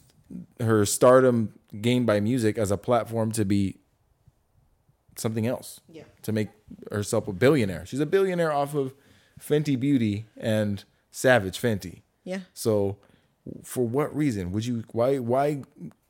[0.60, 3.78] her stardom gained by music as a platform to be
[5.16, 6.04] something else Yeah.
[6.22, 6.48] to make
[6.90, 8.94] herself a billionaire she's a billionaire off of
[9.40, 12.40] fenty beauty and savage fenty Yeah.
[12.54, 12.98] So,
[13.64, 14.84] for what reason would you?
[14.92, 15.18] Why?
[15.18, 15.62] Why?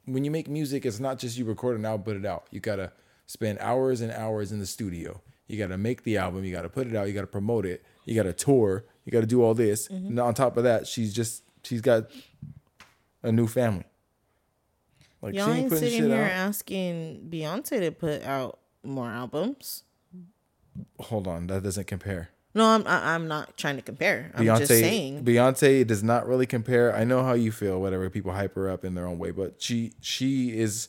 [0.05, 2.47] When you make music, it's not just you record an album, put it out.
[2.51, 2.93] You gotta
[3.27, 5.23] spend hours and hours in the studio.
[5.49, 6.45] You gotta make the album.
[6.45, 7.09] You gotta put it out.
[7.09, 7.85] You gotta promote it.
[8.05, 8.85] You gotta tour.
[9.05, 9.89] You gotta do all this.
[9.89, 10.07] Mm-hmm.
[10.09, 12.05] And on top of that, she's just she's got
[13.23, 13.85] a new family.
[15.21, 16.31] Like Y'all she ain't ain't sitting here out.
[16.31, 19.85] asking Beyonce to put out more albums.
[20.99, 22.31] Hold on, that doesn't compare.
[22.55, 24.33] No, I'm I'm not trying to compare.
[24.35, 25.25] I'm Beyonce, just saying.
[25.25, 26.95] Beyonce does not really compare.
[26.95, 27.81] I know how you feel.
[27.81, 30.89] Whatever people hype her up in their own way, but she she is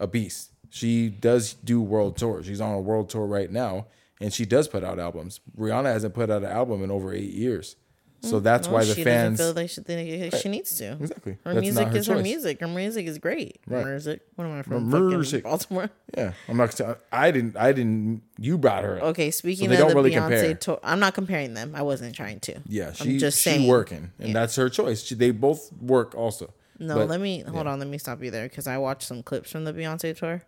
[0.00, 0.50] a beast.
[0.74, 2.46] She does do world tours.
[2.46, 3.86] She's on a world tour right now,
[4.20, 5.38] and she does put out albums.
[5.56, 7.76] Rihanna hasn't put out an album in over eight years,
[8.22, 8.42] so mm.
[8.42, 9.38] that's Well, why the she fans.
[9.38, 10.94] feel like she, she needs to.
[10.94, 11.38] Exactly.
[11.44, 12.58] Her That's music her is her music.
[12.58, 13.60] Her music is great.
[13.68, 13.86] Right.
[13.86, 14.22] Music.
[14.34, 14.90] What am I from?
[15.10, 15.44] Music.
[15.44, 15.90] Baltimore.
[16.18, 16.80] yeah, I'm not.
[17.12, 17.56] I didn't.
[17.56, 18.22] I didn't.
[18.40, 18.96] You brought her.
[18.96, 19.02] Up.
[19.10, 21.76] Okay, speaking they of the really Beyonce tour, I'm not comparing them.
[21.76, 22.60] I wasn't trying to.
[22.66, 23.68] Yeah, I'm she just she saying.
[23.68, 24.32] working, and Yeah.
[24.34, 25.04] that's her choice.
[25.04, 26.52] She, they both work also.
[26.80, 27.78] No, But- let me hold on.
[27.78, 30.42] Let me stop you there because I watched some clips from the Beyonce tour.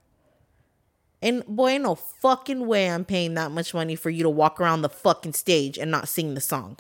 [1.23, 4.83] And boy, no fucking way I'm paying that much money for you to walk around
[4.83, 6.79] the fucking stage and not sing the song.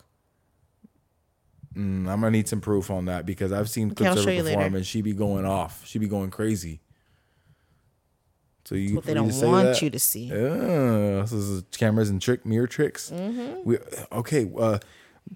[1.74, 4.74] Mm, I'm gonna need some proof on that because I've seen clips of her perform
[4.74, 5.86] and she be going off.
[5.86, 6.80] She be going crazy.
[8.64, 10.32] So you What they don't want that- you to see.
[10.32, 13.10] Uh, this is cameras and trick mirror tricks.
[13.14, 13.62] Mm-hmm.
[13.64, 13.78] We
[14.10, 14.50] okay.
[14.58, 14.78] Uh,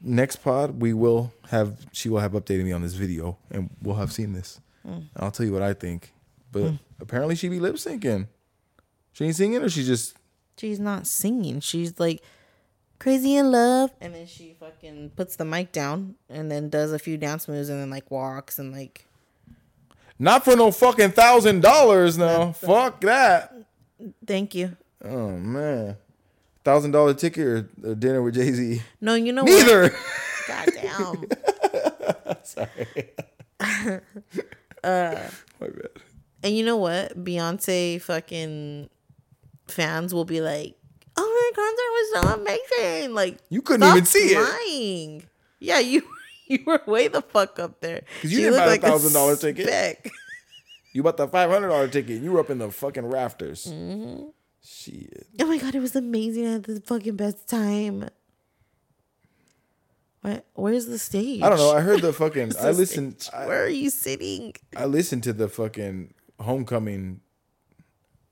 [0.03, 1.87] next pod we will have.
[1.93, 4.61] She will have updated me on this video, and we'll have seen this.
[4.87, 5.05] Mm.
[5.17, 6.13] I'll tell you what I think.
[6.51, 8.27] But apparently she be lip syncing.
[9.13, 10.17] She ain't singing, or she just
[10.57, 11.61] She's not singing.
[11.61, 12.23] She's like
[12.99, 16.99] crazy in love, and then she fucking puts the mic down and then does a
[16.99, 19.07] few dance moves and then like walks and like.
[20.19, 22.19] not for no fucking thousand dollars.
[22.19, 22.53] now.
[22.53, 23.55] fuck that.
[24.27, 24.77] Thank you.
[25.03, 25.97] Oh man,
[26.65, 28.83] thousand dollar ticket or a dinner with Jay Z?
[29.01, 29.67] No, you know what?
[29.67, 29.95] Neither.
[30.49, 31.25] Goddamn.
[32.43, 33.11] Sorry.
[34.83, 35.29] Uh,
[35.61, 35.89] My bad.
[36.43, 37.23] And you know what?
[37.23, 38.89] Beyonce fucking
[39.71, 40.77] fans will be like,
[41.17, 44.39] "Oh, her concert was so amazing!" Like You couldn't even see it.
[44.41, 45.25] lying.
[45.59, 46.03] Yeah, you
[46.47, 48.03] you were way the fuck up there.
[48.17, 49.67] Because you She didn't buy a $1,000 ticket.
[49.67, 50.11] speck.
[50.93, 52.17] You bought the five hundred dollar ticket.
[52.17, 53.67] and You were up in the fucking rafters.
[53.67, 54.25] Mm-hmm.
[54.63, 55.27] Shit.
[55.41, 56.47] Oh my god, it was amazing.
[56.49, 58.09] I had the fucking best time.
[60.23, 60.45] What?
[60.55, 61.43] Where's the stage?
[61.43, 61.71] I don't know.
[61.71, 62.53] I heard the fucking.
[62.61, 63.29] I listened.
[63.33, 64.55] I, Where are you sitting?
[64.77, 67.21] I listened to the fucking homecoming,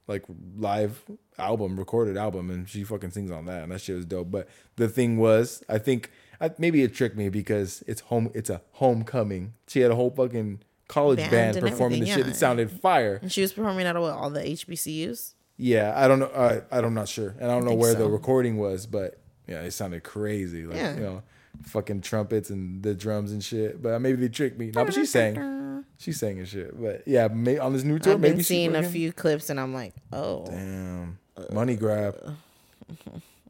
[0.09, 0.25] like
[0.57, 1.05] live
[1.39, 4.31] album, recorded album, and she fucking sings on that, and that shit was dope.
[4.31, 8.31] But the thing was, I think I, maybe it tricked me because it's home.
[8.35, 9.55] It's a homecoming.
[9.69, 12.35] She had a whole fucking college Band band, performing the everything, shit.
[12.35, 13.19] It sounded fire.
[13.21, 15.35] And she was performing at what, all the HBCUs.
[15.59, 16.27] Yeah, I don't know.
[16.27, 19.63] Uh, I'm not sure, and I don't know think where the recording was, but yeah,
[19.63, 20.67] it sounded crazy.
[20.67, 20.95] Like Yeah.
[20.95, 21.23] you know,
[21.65, 23.83] fucking trumpets and the drums and shit.
[23.83, 24.71] But maybe they tricked me.
[24.75, 25.85] No, but she sang.
[25.99, 26.81] She sang and shit.
[26.81, 29.59] But yeah, may, on this new tour, I've maybe been seeing a few clips, and
[29.59, 31.19] I'm like, oh, Damn,
[31.53, 32.37] money grab,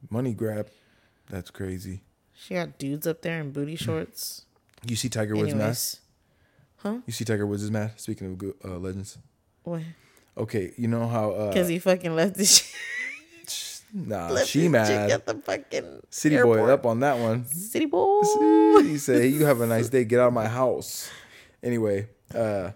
[0.09, 0.69] money grab.
[1.29, 2.01] That's crazy.
[2.33, 4.45] she got dudes up there in booty shorts.
[4.83, 5.99] You see Tiger Woods' mask?
[6.77, 6.97] Huh?
[7.05, 7.99] You see Tiger Woods' mask?
[7.99, 8.33] Speaking
[8.63, 9.17] of uh, legends.
[9.63, 9.81] what?
[10.37, 12.73] Okay, you know how uh, Because he fucking left the shit.
[13.93, 15.09] Nah, she mad.
[15.11, 17.45] at the fucking City boy up on that one.
[17.45, 18.21] City boy.
[18.83, 20.03] he said, "Hey, you have a nice day.
[20.05, 21.09] Get out of my house."
[21.63, 22.71] Anyway, uh,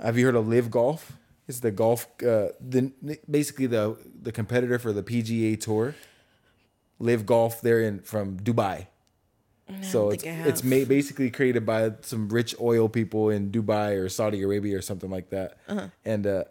[0.00, 1.12] have you heard of LIV Golf?
[1.48, 2.06] It's the golf.
[2.22, 2.92] Uh, the
[3.28, 5.94] basically the the competitor for the PGA Tour.
[6.98, 7.60] LIV Golf.
[7.60, 8.86] They're in from Dubai.
[9.80, 10.64] So it's it's have.
[10.70, 15.10] ma- basically created by some rich oil people in Dubai or Saudi Arabia or something
[15.10, 15.56] like that.
[15.66, 15.88] Uh-huh.
[16.04, 16.44] And uh,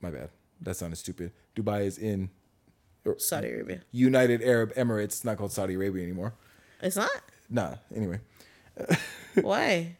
[0.00, 0.30] my bad,
[0.62, 1.32] that sounded stupid.
[1.54, 2.30] Dubai is in
[3.18, 3.82] Saudi Arabia.
[3.92, 5.04] United Arab Emirates.
[5.04, 6.34] It's not called Saudi Arabia anymore.
[6.82, 7.10] It's not.
[7.48, 7.76] Nah.
[7.94, 8.20] Anyway,
[9.40, 9.96] Why?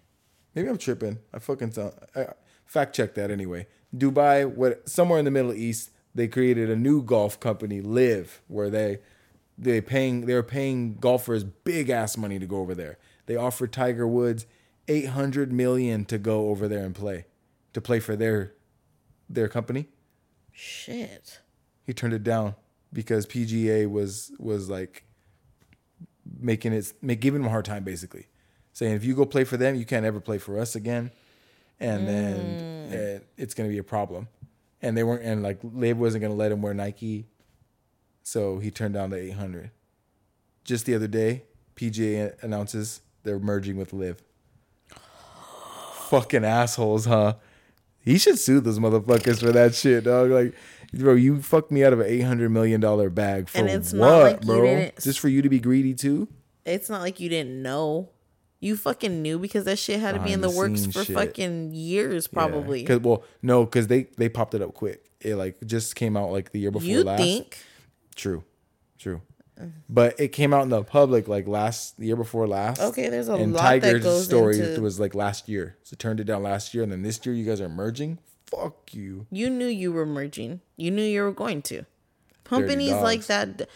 [0.55, 1.19] maybe I'm tripping.
[1.33, 1.93] I fucking sound.
[2.15, 2.27] I,
[2.65, 3.67] fact check that anyway.
[3.95, 8.71] Dubai, what somewhere in the Middle East, they created a new golf company, LIV, where
[8.71, 8.99] they
[9.59, 12.99] they paying they're paying golfers big ass money to go over there.
[13.27, 14.47] They offered Tiger Woods
[14.89, 17.27] 800 million to go over there and play,
[17.73, 18.55] to play for their
[19.29, 19.89] their company.
[20.53, 21.41] Shit.
[21.85, 22.55] He turned it down
[22.93, 25.05] because PGA was was like
[26.41, 28.27] making it make giving him a hard time basically,
[28.73, 31.11] saying if you go play for them, you can't ever play for us again,
[31.81, 34.29] and then uh, it's gonna be a problem.
[34.83, 37.27] And they weren't and like Liv wasn't gonna let him wear Nike,
[38.23, 39.71] so he turned down the eight hundred.
[40.65, 41.45] Just the other day,
[41.77, 44.23] PGA announces they're merging with LIV.
[46.09, 47.35] Fucking assholes, huh?
[48.01, 50.31] He should sue those motherfuckers for that shit, dog.
[50.31, 50.55] Like,
[50.93, 53.93] bro, you fucked me out of an eight hundred million dollar bag for And it's
[53.93, 54.63] what, not like you bro?
[54.63, 56.29] didn't- Just for you to be greedy too?
[56.65, 58.11] It's not like you didn't know.
[58.59, 61.73] You fucking knew because that shit had to be in the works for scenes fucking
[61.75, 62.81] years, probably.
[62.83, 62.87] Yeah.
[62.89, 65.05] 'Cause- well, no, because they they popped it up quick.
[65.21, 67.21] It like just came out like the year before you last.
[67.21, 67.59] think?
[68.15, 68.43] True,
[68.99, 69.21] true.
[69.61, 69.73] Mm.
[69.89, 72.81] But it came out in the public like last the year before last.
[72.81, 75.95] Okay, there's a and lot that Tiger's goes story into- was like last year, so
[75.97, 78.19] turned it down last year, and then this year you guys are merging.
[78.51, 79.27] Fuck you.
[79.31, 80.61] You knew you were merging.
[80.77, 81.85] You knew you were going to.
[82.45, 83.69] Companies like that,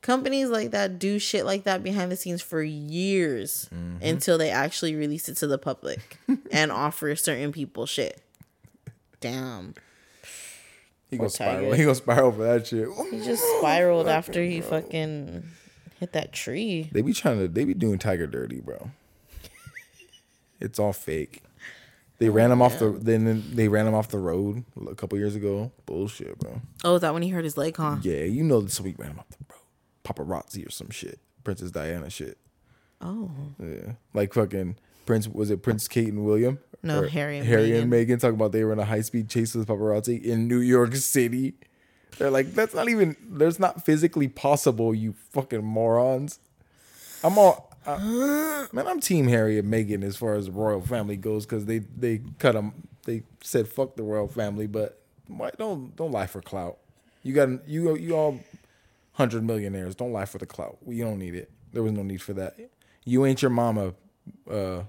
[0.00, 4.04] companies like that do shit like that behind the scenes for years Mm-hmm.
[4.04, 6.18] until they actually release it to the public
[6.50, 8.20] and offer certain people shit.
[9.20, 9.74] Damn,
[11.10, 11.72] He gonna spiral.
[11.74, 12.88] He gonna spiral for that shit.
[13.12, 15.44] he just spiraled after he fucking
[16.00, 16.88] hit that tree.
[16.90, 17.46] They be trying to.
[17.46, 18.90] They be doing Tiger dirty, bro.
[20.60, 21.42] it's all fake.
[22.22, 22.90] They ran him off the.
[22.90, 25.72] Then they ran him off the road a couple years ago.
[25.86, 26.60] Bullshit, bro.
[26.84, 27.96] Oh, is that when he hurt his leg, huh?
[28.02, 29.58] Yeah, you know this week ran him off the road.
[30.04, 31.18] Paparazzi or some shit.
[31.42, 32.38] Princess Diana shit.
[33.00, 33.28] Oh,
[33.60, 35.26] Yeah, like fucking Prince.
[35.26, 36.60] Was it Prince Kate and William?
[36.84, 38.20] No, Or Harry and Harry and Meghan.
[38.20, 41.54] Talking about they were in a high speed chase with paparazzi in New York City.
[42.18, 43.16] They're like, that's not even.
[43.30, 44.94] That's not physically possible.
[44.94, 46.38] You fucking morons.
[47.24, 47.71] I'm all.
[47.84, 51.66] Uh, man, I'm Team Harry and Meghan as far as the royal family goes because
[51.66, 52.72] they they cut them.
[53.04, 56.78] They said fuck the royal family, but why don't don't lie for clout.
[57.22, 58.40] You got you you all
[59.14, 59.94] hundred millionaires.
[59.94, 60.78] Don't lie for the clout.
[60.82, 61.50] We don't need it.
[61.72, 62.56] There was no need for that.
[63.04, 63.94] You ain't your mama,
[64.50, 64.82] uh,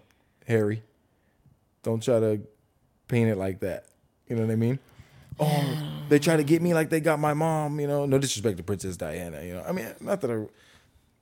[0.47, 0.83] Harry.
[1.81, 2.41] Don't try to
[3.07, 3.85] paint it like that.
[4.27, 4.79] You know what I mean?
[5.39, 5.77] Oh,
[6.09, 7.79] they try to get me like they got my mom.
[7.79, 9.41] You know, no disrespect to Princess Diana.
[9.41, 10.45] You know, I mean, not that I,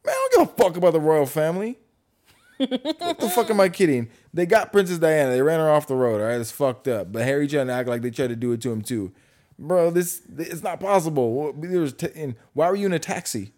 [0.06, 1.80] man, I don't give a fuck about the royal family.
[2.58, 4.10] what the fuck am I kidding?
[4.34, 5.32] They got Princess Diana.
[5.32, 6.22] They ran her off the road.
[6.22, 7.12] All right, it's fucked up.
[7.12, 9.12] But Harry trying to act like they tried to do it to him too,
[9.58, 9.90] bro.
[9.90, 11.34] This it's not possible.
[11.34, 13.54] What- There was t- and why were you in a taxi?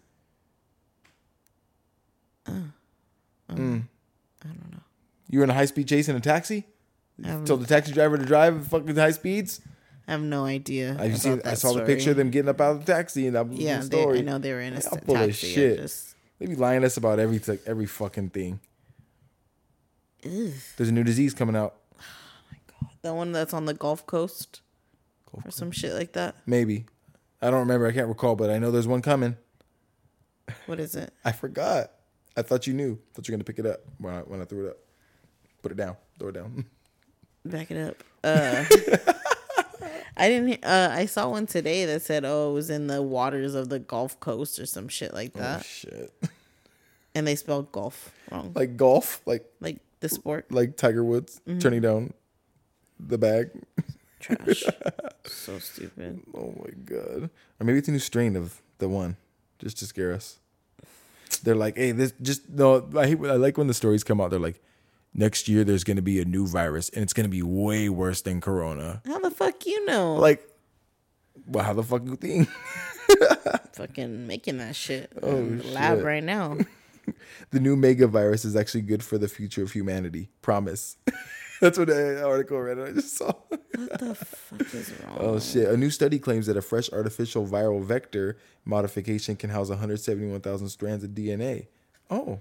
[2.46, 2.72] Mm.
[3.50, 4.78] I don't know.
[5.30, 6.66] You were in a high speed chase in a taxi.
[7.24, 9.60] Um, Told the taxi driver to drive at fucking high speeds.
[10.08, 10.92] I have no idea.
[10.94, 11.40] About seen?
[11.44, 13.58] I saw the picture of them getting up out of the taxi, and that was
[13.58, 14.04] Yeah, the they.
[14.18, 15.46] I know they were in a Y'all full of taxi.
[15.54, 15.78] Shit.
[15.78, 16.13] Just,
[16.44, 18.60] They be lying to us about everything, every fucking thing.
[20.26, 20.52] Ugh.
[20.76, 21.76] There's a new disease coming out.
[21.98, 22.04] Oh
[22.52, 24.60] my god, that one that's on the Gulf Coast
[25.32, 26.34] Gulf or some shit like that.
[26.44, 26.84] Maybe.
[27.40, 27.86] I don't remember.
[27.86, 29.38] I can't recall, but I know there's one coming.
[30.66, 31.14] What is it?
[31.24, 31.92] I forgot.
[32.36, 32.98] I thought you knew.
[33.14, 34.76] thought you were gonna pick it up when I when I threw it up.
[35.62, 35.96] Put it down.
[36.18, 36.66] Throw it down.
[37.46, 38.04] Back it up.
[38.22, 38.64] Uh,
[40.16, 40.64] I didn't.
[40.64, 43.78] Uh, I saw one today that said, "Oh, it was in the waters of the
[43.78, 46.12] Gulf Coast or some shit like that." oh shit.
[47.14, 50.50] and they spelled golf wrong, like, golf, Like like the sport.
[50.52, 51.58] like Tiger Woods Mm-hmm.
[51.58, 52.12] turning down
[53.00, 53.50] the bag.
[54.20, 54.64] Trash.
[55.26, 56.20] so stupid.
[56.34, 57.30] Oh my god.
[57.60, 59.16] Or maybe it's a new strain of the one,
[59.58, 60.38] just to scare us.
[61.42, 62.88] They're like, hey, this just no.
[62.96, 64.30] I hate, I like when the stories come out.
[64.30, 64.62] They're like,
[65.14, 68.40] next year there's gonna be a new virus, and it's gonna be way worse than
[68.40, 69.02] Corona.
[69.06, 70.16] How the fuck you know?
[70.16, 70.46] Like,
[71.46, 72.48] well, how the fuck you think?
[73.74, 76.04] fucking making that shit Oh, in the lab shit.
[76.04, 76.58] right now.
[77.50, 80.30] the new mega virus is actually good for the future of humanity.
[80.42, 80.96] Promise.
[81.60, 82.78] That's what the article I read.
[82.80, 83.32] I just saw.
[83.48, 85.16] What the fuck is wrong?
[85.20, 85.68] Oh shit!
[85.68, 91.04] A new study claims that a fresh artificial viral vector modification can house 171,000 strands
[91.04, 91.68] of DNA.
[92.10, 92.40] Oh,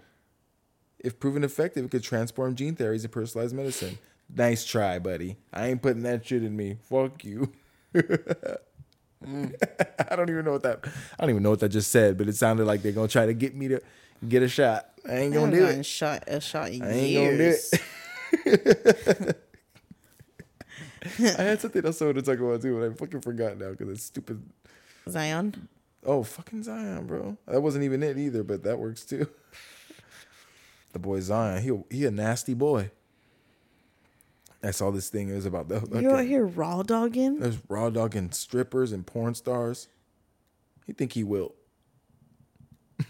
[1.03, 3.97] if proven effective, it could transform gene therapies and personalized medicine.
[4.35, 5.37] Nice try, buddy.
[5.53, 6.77] I ain't putting that shit in me.
[6.89, 7.53] Fuck you.
[7.95, 8.01] I
[10.15, 10.79] don't even know what that.
[11.19, 13.25] I don't even know what that just said, but it sounded like they're gonna try
[13.25, 13.81] to get me to
[14.27, 14.89] get a shot.
[15.07, 15.85] I ain't gonna haven't do it.
[15.85, 17.73] Shot a shot in I ain't years.
[18.33, 18.51] gonna do
[19.25, 19.39] it.
[21.19, 23.71] I had something else I wanted to talk about too, but I fucking forgot now
[23.71, 24.41] because it's stupid.
[25.09, 25.67] Zion.
[26.05, 27.37] Oh, fucking Zion, bro.
[27.47, 29.27] That wasn't even it either, but that works too.
[30.93, 32.91] The boy Zion, he he a nasty boy.
[34.63, 35.33] I saw this thing.
[35.33, 37.39] Was about the You out here raw dogging?
[37.39, 39.89] there's raw dogging strippers and porn stars.
[40.87, 41.55] You think he will.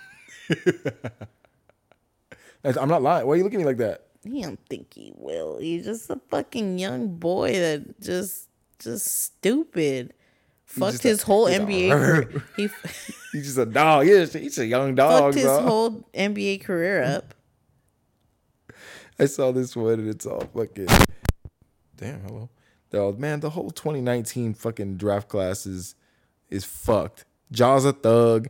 [2.66, 3.28] I'm not lying.
[3.28, 4.08] Why are you looking at me like that?
[4.24, 5.58] He don't think he will.
[5.60, 8.48] He's just a fucking young boy that just
[8.80, 10.14] just stupid.
[10.66, 11.92] Fucked just a- his whole NBA.
[12.32, 12.44] career.
[12.56, 12.70] He
[13.34, 14.06] He's just a dog.
[14.06, 15.20] He's, he's a young dog.
[15.34, 17.34] fucked his whole NBA career up.
[19.20, 20.88] I saw this one and it's all fucking.
[21.98, 22.50] Damn, hello.
[22.94, 25.96] All, man, the whole 2019 fucking draft class is,
[26.50, 27.26] is fucked.
[27.52, 28.48] Ja's a thug.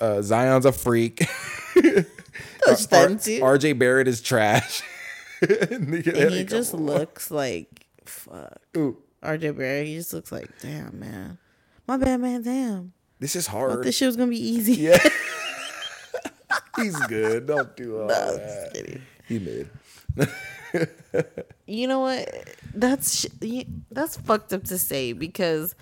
[0.00, 1.18] Uh, Zion's a freak.
[2.64, 3.40] Touch R- too.
[3.40, 4.82] RJ Barrett is trash.
[5.42, 8.58] And he just looks like fuck.
[8.76, 9.86] Ooh, RJ Barrett.
[9.86, 11.38] He just looks like damn man.
[11.88, 12.42] My bad man.
[12.42, 12.92] Damn.
[13.20, 13.84] this is Thought hard.
[13.84, 14.74] this shit was gonna be easy.
[14.74, 14.98] Yeah.
[16.76, 17.46] He's good.
[17.46, 18.62] Don't do all No, I'm that.
[18.62, 19.02] just kidding.
[19.26, 19.70] He mid.
[21.66, 22.28] You know what?
[22.74, 23.26] That's sh-
[23.90, 25.74] that's fucked up to say because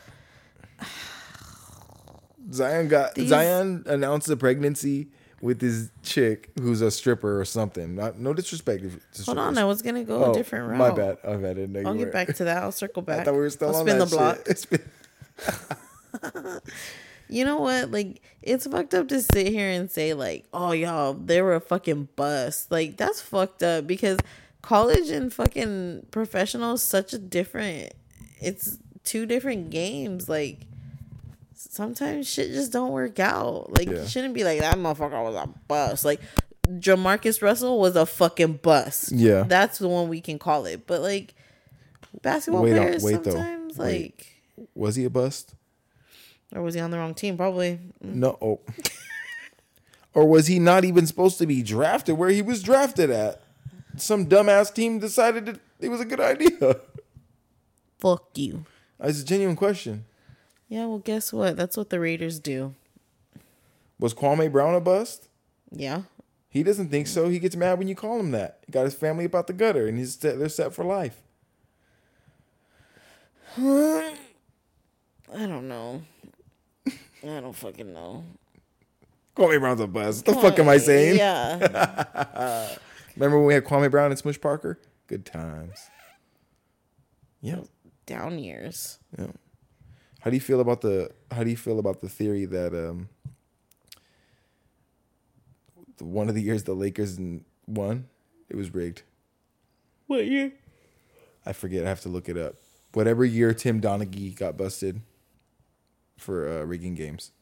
[2.52, 5.08] Zion got These- Zion announced a pregnancy
[5.40, 7.94] with his chick who's a stripper or something.
[7.94, 8.84] Not, no disrespect.
[9.24, 9.56] hold on.
[9.58, 10.78] I was gonna go Oh, a different route.
[10.78, 11.18] My bad.
[11.24, 11.86] I've had it.
[11.86, 12.62] I'll get back to that.
[12.62, 13.20] I'll circle back.
[13.20, 14.38] I thought we were still I'll on spin that the block.
[14.46, 14.58] shit.
[16.22, 16.62] Spin-
[17.28, 17.90] You know what?
[17.90, 21.60] Like, it's fucked up to sit here and say, like, oh, y'all, they were a
[21.60, 22.70] fucking bust.
[22.70, 24.18] Like, that's fucked up because
[24.62, 27.92] college and fucking professional is such a different,
[28.40, 30.28] it's two different games.
[30.28, 30.60] Like,
[31.54, 33.72] sometimes shit just don't work out.
[33.76, 34.02] Like, Yeah.
[34.02, 36.04] you shouldn't be like, that motherfucker was a bust.
[36.04, 36.20] Like,
[36.66, 39.12] Jamarcus Russell was a fucking bust.
[39.12, 39.44] Yeah.
[39.46, 40.86] That's the one we can call it.
[40.86, 41.34] But, like,
[42.22, 43.30] basketball Wait, players wait, though.
[43.32, 44.02] sometimes, Wait.
[44.56, 45.54] like, Was he a bust?
[46.54, 47.36] Or was he on the wrong team?
[47.36, 47.80] Probably.
[48.04, 48.14] Mm.
[48.14, 48.38] No.
[48.40, 48.60] Oh.
[50.14, 53.42] or was he not even supposed to be drafted where he was drafted at?
[53.96, 56.80] Some dumbass team decided that it was a good idea.
[57.98, 58.64] Fuck you.
[59.02, 60.04] Uh, it's a genuine question.
[60.68, 61.56] Yeah, well, guess what?
[61.56, 62.74] That's what the Raiders do.
[63.98, 65.28] Was Kwame Brown a bust?
[65.70, 66.02] Yeah.
[66.50, 67.28] He doesn't think so.
[67.28, 68.60] He gets mad when you call him that.
[68.66, 71.20] He got his family about the gutter, and he's set, they're set for life.
[73.56, 74.14] I
[75.34, 76.02] don't know.
[77.22, 78.24] I don't fucking know.
[79.36, 80.18] Kwame Brown's a buzz.
[80.24, 81.16] What the fuck am I saying?
[81.16, 82.76] Yeah.
[83.16, 84.78] Remember when we had Kwame Brown and Smush Parker?
[85.06, 85.78] Good times.
[87.40, 87.60] Yeah.
[88.06, 88.98] Down years.
[89.18, 89.28] Yeah.
[90.20, 93.08] How do you feel about the How do you feel about the theory that um
[95.96, 97.18] the- one of the years the Lakers
[97.66, 98.06] won,
[98.48, 99.02] it was rigged?
[100.06, 100.52] What year?
[101.46, 101.84] I forget.
[101.84, 102.54] I have to look it up.
[102.92, 105.00] Whatever year Tim Donaghy got busted
[106.18, 107.32] for uh, rigging games.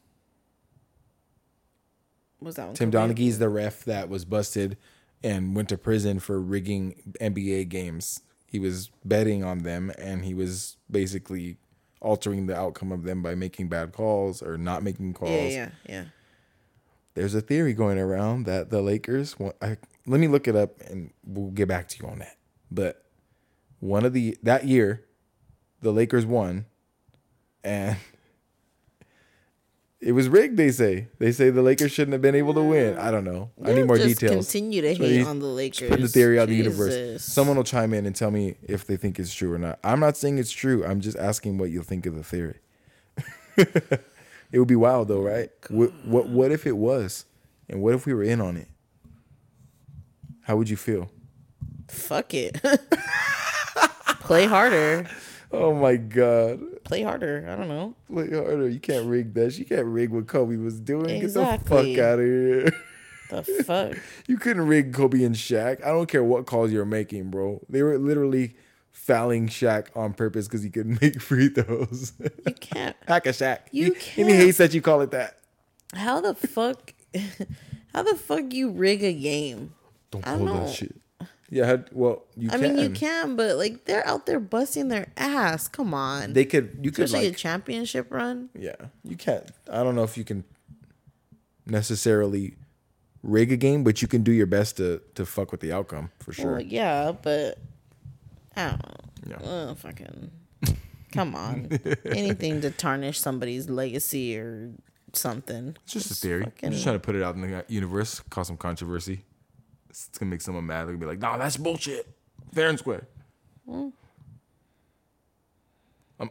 [2.39, 2.75] Was that one?
[2.75, 2.91] Tim?
[2.91, 4.77] Donaghy's the ref that was busted
[5.23, 8.21] and went to prison for rigging NBA games.
[8.45, 11.57] He was betting on them and he was basically
[11.99, 15.31] altering the outcome of them by making bad calls or not making calls.
[15.31, 16.03] Yeah, yeah, yeah.
[17.15, 19.39] There's a theory going around that the Lakers.
[19.39, 22.37] want- I, let me look it up and we'll get back to you on that.
[22.69, 23.03] But
[23.79, 25.05] one of the that year,
[25.81, 26.65] the Lakers won,
[27.63, 27.97] and
[30.07, 30.55] it was rigged.
[30.55, 32.97] They say they say the Lakers shouldn't have been able to win.
[32.97, 33.49] I don't know.
[33.61, 34.45] I need more just details.
[34.45, 35.89] Continue to hate you- on the Lakers.
[35.89, 37.21] Put the theory out of the universe.
[37.25, 39.79] Someone will chime in and tell me if they think it's true or not.
[39.83, 40.85] I'm not saying it's true.
[40.85, 42.59] I'm just asking what you'll think of the theory.
[43.57, 43.99] it
[44.59, 45.49] would be wild though, right?
[45.69, 47.25] Oh what, what what if it was?
[47.67, 48.69] And what if we were in on it?
[50.43, 51.11] How would you feel?
[51.89, 52.61] Fuck it.
[54.21, 55.09] Play harder.
[55.51, 56.83] Oh my god.
[56.83, 57.47] Play harder.
[57.49, 57.95] I don't know.
[58.11, 58.67] Play harder.
[58.67, 59.57] You can't rig that.
[59.57, 61.21] You can't rig what Kobe was doing.
[61.21, 62.71] Get the fuck out of here.
[63.29, 63.97] The fuck.
[64.27, 65.83] You couldn't rig Kobe and Shaq.
[65.83, 67.61] I don't care what calls you're making, bro.
[67.69, 68.55] They were literally
[68.91, 72.13] fouling Shaq on purpose because he couldn't make free throws.
[72.45, 72.95] You can't.
[73.07, 73.59] Hack a Shaq.
[73.71, 74.45] You He, and he can't.
[74.45, 75.39] hates that you call it that.
[75.93, 76.93] How the fuck?
[77.93, 79.73] How the fuck you rig a game?
[80.11, 80.95] Don't don't that shit.
[81.49, 82.75] Yeah, how- well, you I can.
[82.75, 85.67] mean, you can, but like they're out there busting their ass.
[85.69, 86.33] Come on.
[86.33, 86.79] They could.
[86.81, 87.35] You could Especially like.
[87.35, 88.49] a championship run.
[88.53, 89.49] Yeah, you can't.
[89.71, 90.43] I don't know if you can
[91.65, 92.55] necessarily
[93.23, 96.11] rig a game, but you can do your best to to fuck with the outcome
[96.19, 96.53] for sure.
[96.53, 97.57] Well, yeah, but
[98.55, 99.37] I don't know.
[99.41, 99.73] Yeah.
[99.75, 100.31] Fucking.
[101.13, 101.69] Come on.
[102.05, 104.71] Anything to tarnish somebody's legacy or
[105.13, 105.77] something.
[105.85, 106.51] It's just a theory.
[106.63, 109.23] I'm just trying to put it out in the uh, universe, cause some controversy.
[110.09, 110.81] It's gonna make someone mad.
[110.81, 112.07] They're gonna be like, "Nah, that's bullshit."
[112.53, 113.07] Fair and square.
[113.67, 113.93] Um,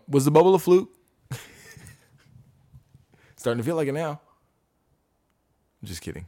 [0.09, 0.91] was the bubble a fluke?
[3.37, 4.21] Starting to feel like it now.
[5.83, 6.27] I'm just kidding.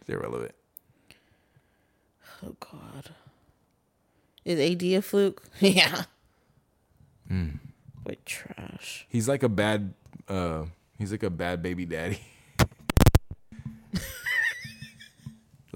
[0.00, 0.54] It's irrelevant.
[2.44, 3.10] Oh God.
[4.44, 5.42] Is AD a fluke?
[5.60, 6.04] yeah.
[7.28, 7.48] Hmm.
[8.02, 9.06] What trash.
[9.08, 9.94] He's like a bad.
[10.28, 10.64] uh
[10.98, 12.20] He's like a bad baby daddy.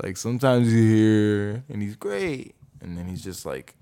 [0.03, 3.75] like sometimes you hear, and he's great, and then he's just like,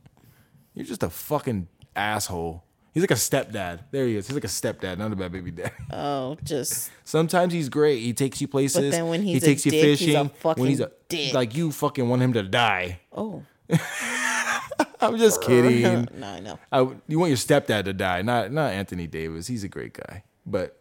[0.75, 2.65] "You're just a fucking asshole."
[2.95, 3.81] He's like a stepdad.
[3.93, 4.27] There he is.
[4.27, 5.73] He's like a stepdad, not a bad baby dad.
[5.93, 8.01] Oh, just Sometimes he's great.
[8.01, 8.83] He takes you places.
[8.83, 10.17] But then when he he's a takes you dick, he's fishing.
[10.17, 11.33] a fucking when he's a dick.
[11.33, 13.01] like you fucking want him to die.
[13.13, 13.45] oh.
[15.01, 16.09] I'm just kidding.
[16.19, 16.59] no, I know.
[16.73, 19.47] I, you want your stepdad to die, not not Anthony Davis.
[19.47, 20.77] He's a great guy, but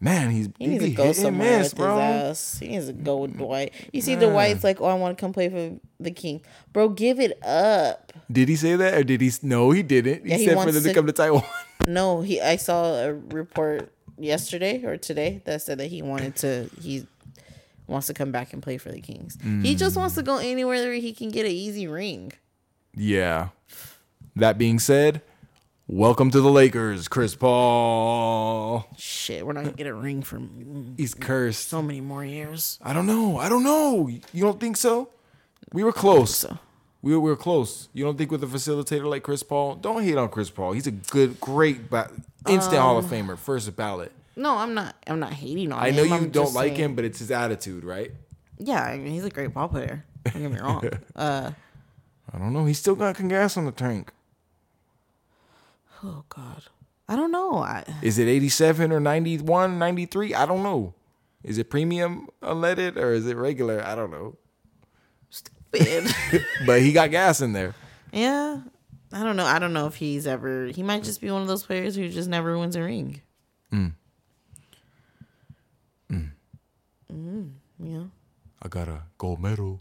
[0.00, 1.94] man, he's He needs be to go somewhere miss, with bro.
[1.94, 2.58] his ass.
[2.58, 3.72] He needs to go with Dwight.
[3.92, 6.40] You see, Dwight's like, "Oh, I want to come play for the King."
[6.72, 8.12] Bro, give it up.
[8.32, 9.30] Did he say that or did he?
[9.42, 10.24] No, he didn't.
[10.24, 11.44] He Yeah, he said for them to to- come to Taiwan.
[11.86, 12.40] No, he.
[12.42, 16.68] I saw a report yesterday or today that said that he wanted to.
[16.80, 17.06] He
[17.86, 19.38] wants to come back and play for the Kings.
[19.62, 22.32] He just wants to go anywhere where he can get an easy ring.
[22.94, 23.48] yeah.
[24.36, 25.22] That being said,
[25.92, 28.86] welcome to the Lakers, Chris Paul.
[28.96, 31.68] Shit, we're not gonna get a ring from He's cursed.
[31.68, 32.78] so many more years.
[32.82, 33.38] I don't know.
[33.38, 34.08] I don't know.
[34.08, 35.10] You don't think so?
[35.72, 36.36] We were close.
[36.36, 36.58] So
[37.02, 37.88] We were, we were close.
[37.92, 39.74] You don't think with a facilitator like Chris Paul?
[39.76, 40.72] Don't hate on Chris Paul.
[40.72, 42.10] He's a good, great, ba-
[42.48, 44.12] instant Hall Um, of Famer, first ballot.
[44.36, 44.94] no, I'm not.
[45.06, 45.82] I'm not hating on.
[45.82, 48.12] I know you I'm don't like saying- him, but it's his attitude, right?
[48.58, 50.04] Yeah, I mean, he's a great ball player.
[50.24, 50.88] Don't get me wrong.
[51.16, 51.50] Uh,
[52.32, 52.64] I don't know.
[52.66, 54.12] He's still got gas on the tank.
[56.04, 56.64] Oh God,
[57.08, 57.56] I don't know.
[57.58, 60.34] I Is it 87 or 91, 93?
[60.34, 60.94] I don't know.
[61.42, 63.82] Is it premium unleaded or is it regular?
[63.84, 64.36] I don't know.
[65.30, 66.12] stupid.
[66.66, 67.74] But he got gas in there.
[68.12, 68.60] yeah,
[69.12, 69.46] I don't know.
[69.46, 70.66] I don't know if he's ever.
[70.66, 73.20] He might just be one of those players who just never wins a ring.
[73.72, 73.94] Mm.
[77.82, 78.04] Yeah.
[78.62, 79.80] I got a gold medal.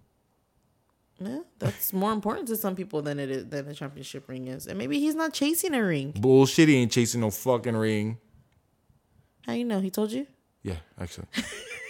[1.22, 4.68] Yeah, that's more important to some people than it is than a championship ring is,
[4.68, 6.12] and maybe he's not chasing a ring.
[6.16, 6.70] Bullshit.
[6.70, 8.18] He ain't chasing no fucking ring.
[9.46, 9.80] How you know?
[9.80, 10.28] He told you.
[10.64, 11.28] Yeah, actually.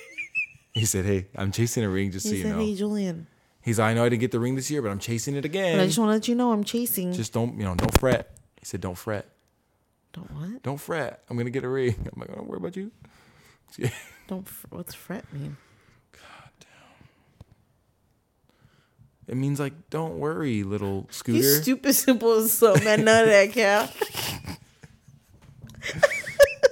[0.73, 2.59] he said, hey, I'm chasing a ring just so He you know.
[2.59, 3.27] "Hey, Julian,
[3.61, 5.45] He's like, I know I didn't get the ring this year, but I'm chasing it
[5.45, 5.77] again.
[5.77, 7.97] but I just want to let you know I'm chasing." just don't, you know, don't
[7.99, 8.35] fret.
[8.59, 9.27] He said, don't fret.
[10.13, 10.63] don't what?
[10.63, 11.23] Don't fret.
[11.29, 11.95] I'm going to get a ring.
[12.13, 12.91] I'm like, don't worry about you.
[14.27, 14.47] Don't.
[14.47, 15.57] fr- What's fret mean?
[19.29, 21.37] It means like, don't worry, little scooter.
[21.37, 23.05] He's stupid simple as so man.
[23.05, 23.91] None of that count.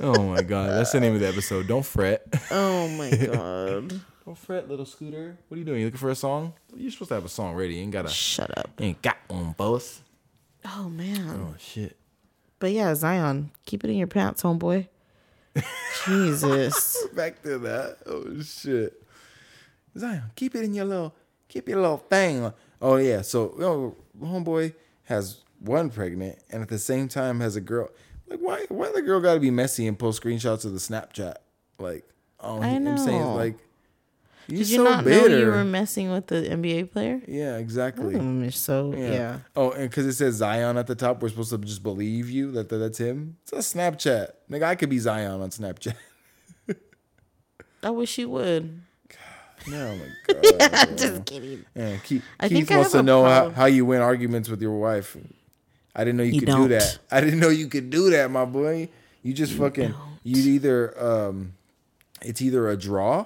[0.02, 0.72] oh my God.
[0.72, 1.68] That's the name of the episode.
[1.68, 2.26] Don't fret.
[2.50, 4.02] Oh my god.
[4.26, 5.38] Don't fret, little scooter.
[5.48, 5.80] What are you doing?
[5.80, 6.54] You looking for a song?
[6.76, 7.76] You're supposed to have a song ready.
[7.76, 8.70] You ain't got a, Shut up.
[8.80, 10.02] you ain't got one, boss.
[10.66, 11.30] Oh man.
[11.30, 11.96] Oh shit.
[12.60, 14.88] But yeah, Zion, keep it in your pants, homeboy.
[16.06, 17.06] Jesus.
[17.16, 17.98] Back to that.
[18.08, 19.02] Oh shit.
[19.98, 21.16] Zion, keep it in your little,
[21.48, 22.52] keep your little thing.
[22.82, 23.22] Oh yeah.
[23.22, 24.74] So, you know, homeboy
[25.06, 27.90] has one pregnant, and at the same time has a girl.
[28.28, 28.66] Like, why?
[28.70, 31.36] Why the girl got to be messy and post screenshots of the Snapchat?
[31.80, 32.06] Like,
[32.40, 33.36] oh, I I'm saying know.
[33.36, 33.58] like,
[34.48, 35.30] you Did you so not bitter.
[35.30, 37.22] know you were messing with the NBA player?
[37.28, 38.16] yeah, exactly.
[38.16, 39.40] Mm, so yeah.
[39.56, 42.52] Oh, and because it says Zion at the top, we're supposed to just believe you
[42.52, 43.38] that, that that's him.
[43.44, 44.32] It's a Snapchat.
[44.50, 45.96] Nigga, I could be Zion on Snapchat.
[47.84, 48.82] I wish you would.
[49.74, 50.98] Oh my god.
[50.98, 51.66] Just kidding.
[51.76, 54.62] Yeah, Keith, I Keith think wants have to know how, how you win arguments with
[54.62, 55.16] your wife.
[55.96, 56.70] I didn't know you, You could do don't.
[56.70, 57.00] that.
[57.12, 58.90] I didn't know you could do that, my boy.
[59.24, 59.94] You just fucking
[60.24, 61.54] you either um
[62.22, 63.26] it's either a draw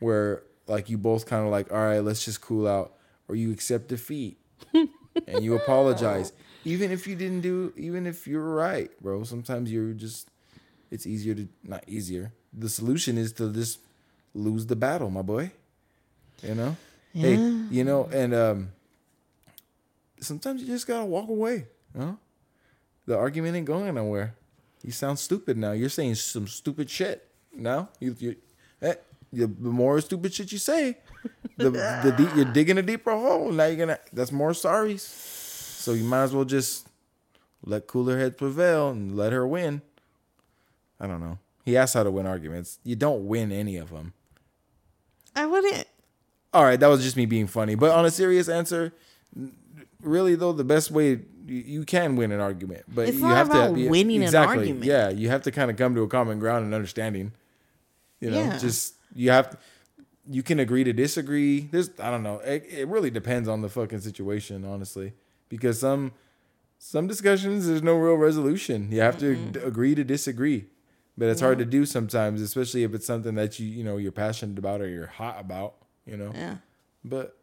[0.00, 2.94] where like you both kind of like, all right, let's just cool out,
[3.28, 4.38] or you accept defeat
[4.74, 6.32] and you apologize.
[6.64, 9.22] Even if you didn't do even if you're right, bro.
[9.24, 10.28] Sometimes you're just
[10.90, 12.32] it's easier to not easier.
[12.52, 13.80] The solution is to just
[14.36, 15.50] lose the battle, my boy.
[16.42, 16.76] You know?
[17.14, 17.36] Hey,
[17.70, 18.68] you know, and um
[20.20, 21.66] sometimes you just gotta walk away.
[21.94, 22.18] You know?
[23.06, 24.34] The argument ain't going nowhere.
[24.82, 25.72] You sound stupid now.
[25.72, 27.88] You're saying some stupid shit now.
[27.98, 28.36] You, you,
[28.82, 28.94] eh,
[29.32, 30.98] you the more stupid shit you say,
[31.56, 33.50] the the deep, you're digging a deeper hole.
[33.50, 33.98] Now you're gonna.
[34.12, 35.00] That's more sorries.
[35.00, 36.88] So you might as well just
[37.64, 39.82] let cooler heads prevail and let her win.
[41.00, 41.38] I don't know.
[41.64, 42.78] He asked how to win arguments.
[42.84, 44.12] You don't win any of them.
[45.36, 45.86] I wouldn't.
[46.52, 47.74] All right, that was just me being funny.
[47.74, 48.92] But on a serious answer,
[50.00, 53.72] really though the best way you, can win an argument, but It's you have to
[53.72, 54.84] be, winning an exactly, argument.
[54.84, 57.32] Yeah, you have to kind of come to a common ground and understanding.
[58.20, 58.58] You know, Yeah.
[58.58, 59.58] just you have to.
[60.28, 61.68] You can agree to disagree.
[61.70, 62.38] There's I don't know.
[62.40, 65.12] It, it really depends on the fucking situation, honestly,
[65.48, 66.12] because some
[66.78, 68.90] some discussions there's no real resolution.
[68.90, 70.66] You have to agree to disagree,
[71.18, 74.12] but it's hard to do sometimes, especially if it's something that you you know you're
[74.12, 75.74] passionate about or you're hot about.
[76.06, 76.56] You know, Yeah.
[77.04, 77.36] but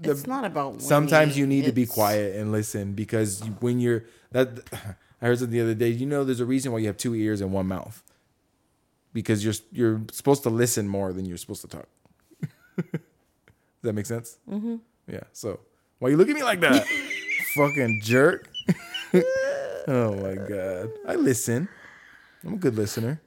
[0.00, 3.78] the- it's not about sometimes you winning, need to be quiet and listen because when
[3.80, 4.48] you're that
[5.22, 5.88] I heard something the other day.
[5.88, 8.02] You know, there's a reason why you have two ears and one mouth
[9.12, 11.88] because you're you're supposed to listen more than you're supposed to talk.
[12.76, 12.90] Does
[13.82, 14.36] that make sense?
[14.50, 14.76] Mm-hmm.
[15.08, 15.20] Yeah.
[15.32, 15.60] So
[15.98, 16.86] why you look at me like that,
[17.56, 18.50] fucking jerk?
[19.88, 21.68] oh my god, I listen.
[22.46, 23.20] I'm a good listener.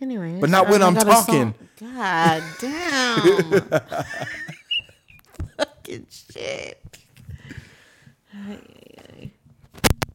[0.00, 1.54] Anyway, But not when I'm talking.
[1.80, 3.50] God damn.
[5.56, 6.98] Fucking shit.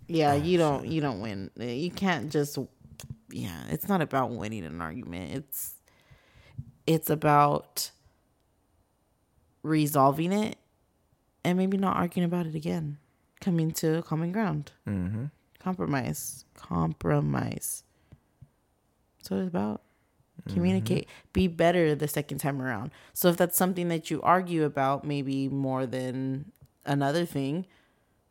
[0.07, 1.49] Yeah, you don't you don't win.
[1.57, 2.57] You can't just
[3.31, 5.33] yeah, it's not about winning an argument.
[5.33, 5.73] It's
[6.85, 7.91] it's about
[9.63, 10.57] resolving it
[11.43, 12.97] and maybe not arguing about it again.
[13.41, 14.71] Coming to a common ground.
[14.87, 15.25] Mm-hmm.
[15.59, 16.45] Compromise.
[16.55, 17.83] Compromise.
[19.23, 19.81] That's what it's about.
[20.41, 20.53] Mm-hmm.
[20.53, 21.07] Communicate.
[21.31, 22.91] Be better the second time around.
[23.13, 26.51] So if that's something that you argue about, maybe more than
[26.85, 27.65] another thing,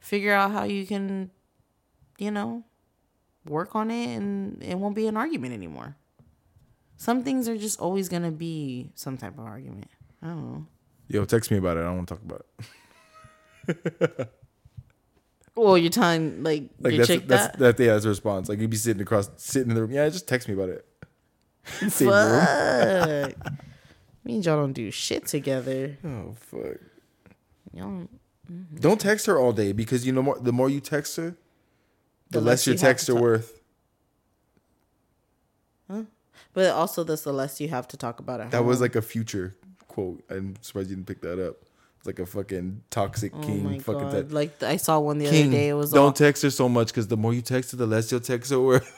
[0.00, 1.30] figure out how you can,
[2.18, 2.64] you know,
[3.46, 5.96] work on it and it won't be an argument anymore.
[6.98, 9.88] Some things are just always gonna be some type of argument.
[10.22, 10.66] I don't know.
[11.08, 11.80] Yo, text me about it.
[11.80, 12.46] I don't want to talk about
[14.18, 14.32] it.
[15.54, 17.76] Well, you're telling like, Like your that's chick that's that.
[17.76, 18.48] that yeah, that's a response.
[18.48, 19.92] Like you'd be sitting across sitting in the room.
[19.92, 20.86] Yeah, just text me about it.
[21.90, 22.08] Same.
[22.08, 23.34] Fuck.
[24.24, 25.98] Means y'all don't do shit together.
[26.04, 26.78] Oh fuck.
[27.72, 28.76] Y'all mm-hmm.
[28.76, 31.36] Don't text her all day because you know more the more you text her,
[32.30, 33.58] the, The less less your you texts are worth.
[36.54, 38.50] But also, this the less you have to talk about it.
[38.50, 39.54] That was like a future
[39.88, 40.22] quote.
[40.28, 41.56] I'm surprised you didn't pick that up.
[42.02, 44.10] It's like a fucking toxic oh king my fucking god!
[44.12, 44.32] text.
[44.32, 45.68] Like I saw one the King, other day.
[45.68, 47.86] It was don't all, text her so much because the more you text her, the
[47.86, 48.90] less your texts are worth.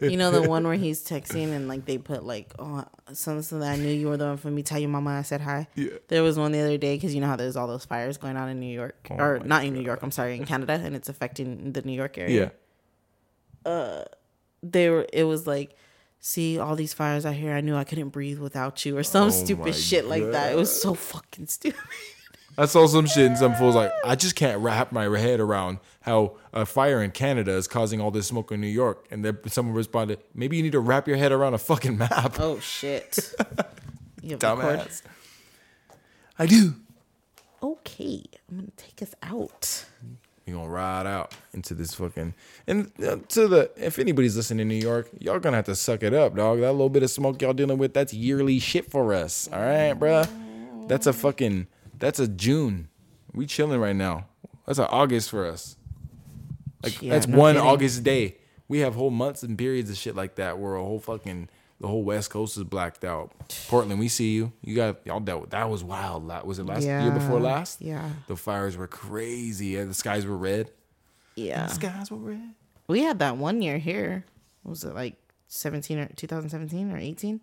[0.00, 3.70] you know the one where he's texting and like they put like oh something that
[3.72, 4.62] I knew you were the one for me.
[4.62, 5.68] Tell your mama I said hi.
[5.74, 5.90] Yeah.
[6.08, 8.38] There was one the other day because you know how there's all those fires going
[8.38, 10.00] on in New York Oh or my not in New York.
[10.02, 12.52] I'm sorry, in Canada, and it's affecting the New York area.
[13.66, 13.70] yeah.
[13.70, 14.04] Uh,
[14.62, 15.06] They were.
[15.12, 15.76] It was like.
[16.20, 17.52] See all these fires out here.
[17.52, 20.50] I knew I couldn't breathe without you, or some Oh stupid shit like that.
[20.52, 21.78] It was so fucking stupid.
[22.58, 25.78] I saw some shit and some fools like, I just can't wrap my head around
[26.00, 29.06] how a fire in Canada is causing all this smoke in New York.
[29.12, 32.38] And then someone responded, maybe you need to wrap your head around a fucking map.
[32.40, 33.34] Oh shit!
[34.20, 34.40] You have?
[34.40, 35.02] Dumbass.
[36.38, 36.74] I do.
[37.62, 39.86] Okay, I'm gonna take us out.
[40.46, 42.34] We're gonna ride out into this fucking
[42.66, 46.02] and uh, to the if anybody's listening in New York, y'all gonna have to suck
[46.02, 46.60] it up, dog.
[46.60, 49.48] That little bit of smoke y'all dealing with, that's yearly shit for us.
[49.52, 50.28] All right, bruh.
[50.88, 51.68] That's a fucking
[51.98, 52.88] that's a June.
[53.34, 54.26] We chilling right now.
[54.66, 55.76] That's an August for us.
[56.82, 57.68] Like Yeah, that's no one kidding.
[57.68, 58.36] August day.
[58.68, 61.48] We have whole months and periods of shit like that where a whole fucking
[61.80, 63.32] the whole West Coast is blacked out.
[63.68, 64.52] Portland, we see you.
[64.62, 66.26] You got y'all dealt with that was wild.
[66.46, 67.80] Was it last year before last?
[67.80, 68.10] yeah.
[68.26, 69.68] The fires were crazy.
[69.68, 70.70] Yeah, the skies were red.
[71.36, 72.54] Yeah, The skies were red.
[72.88, 74.24] we had that one year here.
[74.64, 75.14] What was it like
[75.46, 77.40] 17 or 2017 or 18?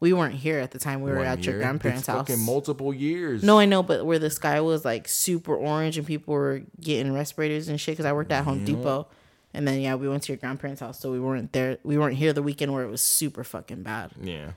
[0.00, 1.02] We weren't here at the time.
[1.02, 1.62] We were One at your year.
[1.62, 2.28] grandparents' It's house.
[2.28, 3.42] Fucking multiple years.
[3.42, 7.12] No, I know, but where the sky was like super orange and people were getting
[7.12, 7.94] respirators and shit.
[7.94, 9.08] Because I worked at Home Depot,
[9.52, 11.78] and then yeah, we went to your grandparents' house, so we weren't there.
[11.82, 14.12] We weren't here the weekend where it was super fucking bad.
[14.22, 14.52] Yeah.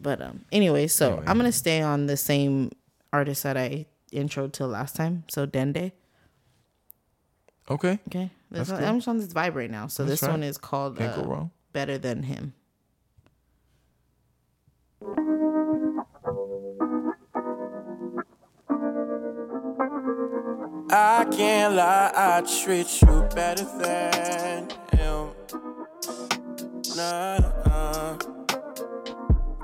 [0.00, 1.24] But um, anyway, so Anyway.
[1.28, 2.72] I'm gonna stay on the same
[3.12, 5.22] artist that I introed to last time.
[5.28, 5.92] So Dende.
[7.70, 8.00] Okay.
[8.08, 8.88] Okay, this That's one, cool.
[8.88, 9.86] I'm just on this vibe right now.
[9.86, 10.32] So That's this right.
[10.32, 11.50] one is called Can't go uh, wrong.
[11.72, 12.54] "Better Than Him."
[20.94, 25.30] I can't lie, I treat you better than him.
[26.94, 28.18] Nah.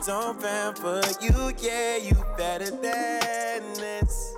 [0.07, 4.35] Don't pamper you, yeah, you better than this.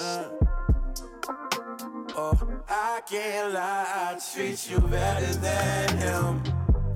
[0.00, 0.24] Uh,
[2.16, 6.42] oh, I can't lie, I treat you better than him.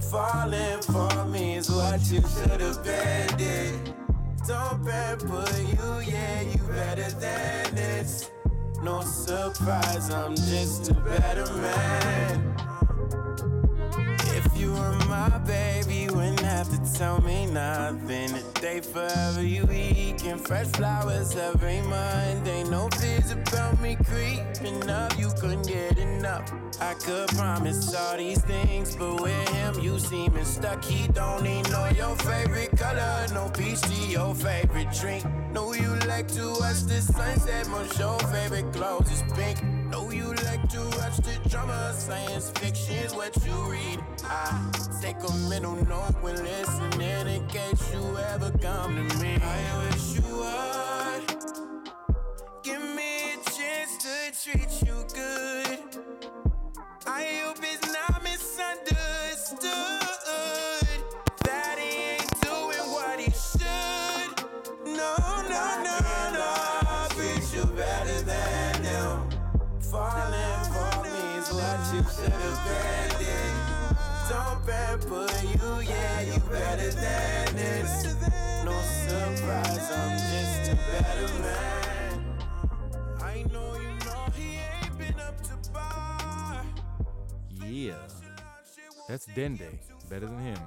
[0.01, 3.96] Falling for me is what you should have been did.
[4.47, 8.31] Don't pamper you, yeah, you better than this.
[8.81, 12.55] No surprise, I'm just a better man.
[14.37, 16.06] If you were my baby,
[16.57, 18.31] have to tell me nothing.
[18.55, 22.65] Today, forever, you eating fresh flowers every Monday.
[22.65, 26.51] No fears about me creeping up, you couldn't get enough.
[26.81, 30.83] I could promise all these things, but with him, you seeming stuck.
[30.83, 33.27] He don't even know your favorite color.
[33.35, 35.25] No peach tea, your favorite drink.
[35.53, 39.76] Know you like to watch the sunset, most your favorite clothes is pink.
[39.91, 44.01] Know you like to watch the drama, science fiction's what you read.
[44.25, 49.39] I take a middle note when listening in case you ever come to me.
[49.41, 51.37] I wish you would
[52.65, 55.79] give me a chance to treat you good.
[57.07, 57.86] I hope it's
[74.67, 78.17] Don't you, yeah, you better than this.
[78.65, 82.25] No surprise, I'm just a better man.
[83.21, 86.65] I know you know he ain't been up to bar.
[87.65, 87.95] Yeah.
[89.09, 89.79] That's Dende.
[90.11, 90.59] Better than him.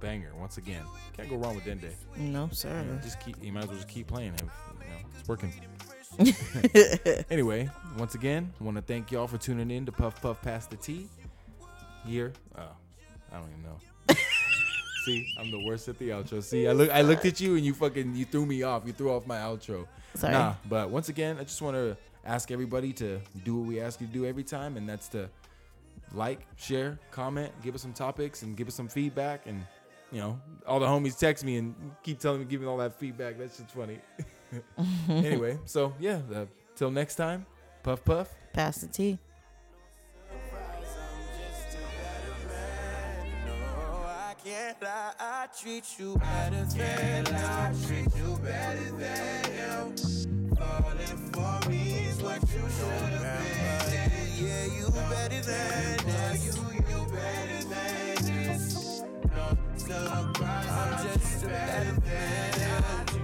[0.00, 0.84] Banger, once again.
[1.14, 1.92] Can't go wrong with Dende.
[2.16, 2.84] No, sir.
[3.02, 4.50] Just keep you might as well just keep playing him.
[4.80, 5.52] You know, it's working.
[7.30, 7.68] anyway,
[7.98, 10.76] once again, I want to thank y'all for tuning in to Puff Puff Pass the
[10.76, 11.08] Tea.
[12.06, 12.32] Here.
[12.56, 12.68] Oh,
[13.32, 13.78] I don't even know.
[15.04, 16.42] See, I'm the worst at the outro.
[16.42, 18.82] See, I look I looked at you and you fucking you threw me off.
[18.86, 19.86] You threw off my outro.
[20.14, 20.32] Sorry.
[20.32, 24.00] Nah, but once again, I just want to ask everybody to do what we ask
[24.00, 25.30] you to do every time, and that's to
[26.12, 29.46] like, share, comment, give us some topics, and give us some feedback.
[29.46, 29.64] And
[30.10, 33.38] you know, all the homies text me and keep telling me, giving all that feedback.
[33.38, 33.98] That's just funny.
[35.08, 37.46] anyway, so yeah, uh, till next time,
[37.82, 38.34] puff puff.
[38.52, 39.18] Pass the tea.
[44.46, 47.34] can't lie, I treat you better than him.
[47.34, 49.96] I treat you better than him.
[50.56, 54.46] Falling for me is what you should have been.
[54.46, 56.46] Yeah, you better than this.
[56.46, 56.52] You,
[56.90, 59.02] you better than this.
[59.34, 63.15] No surprise, I'm just better than him.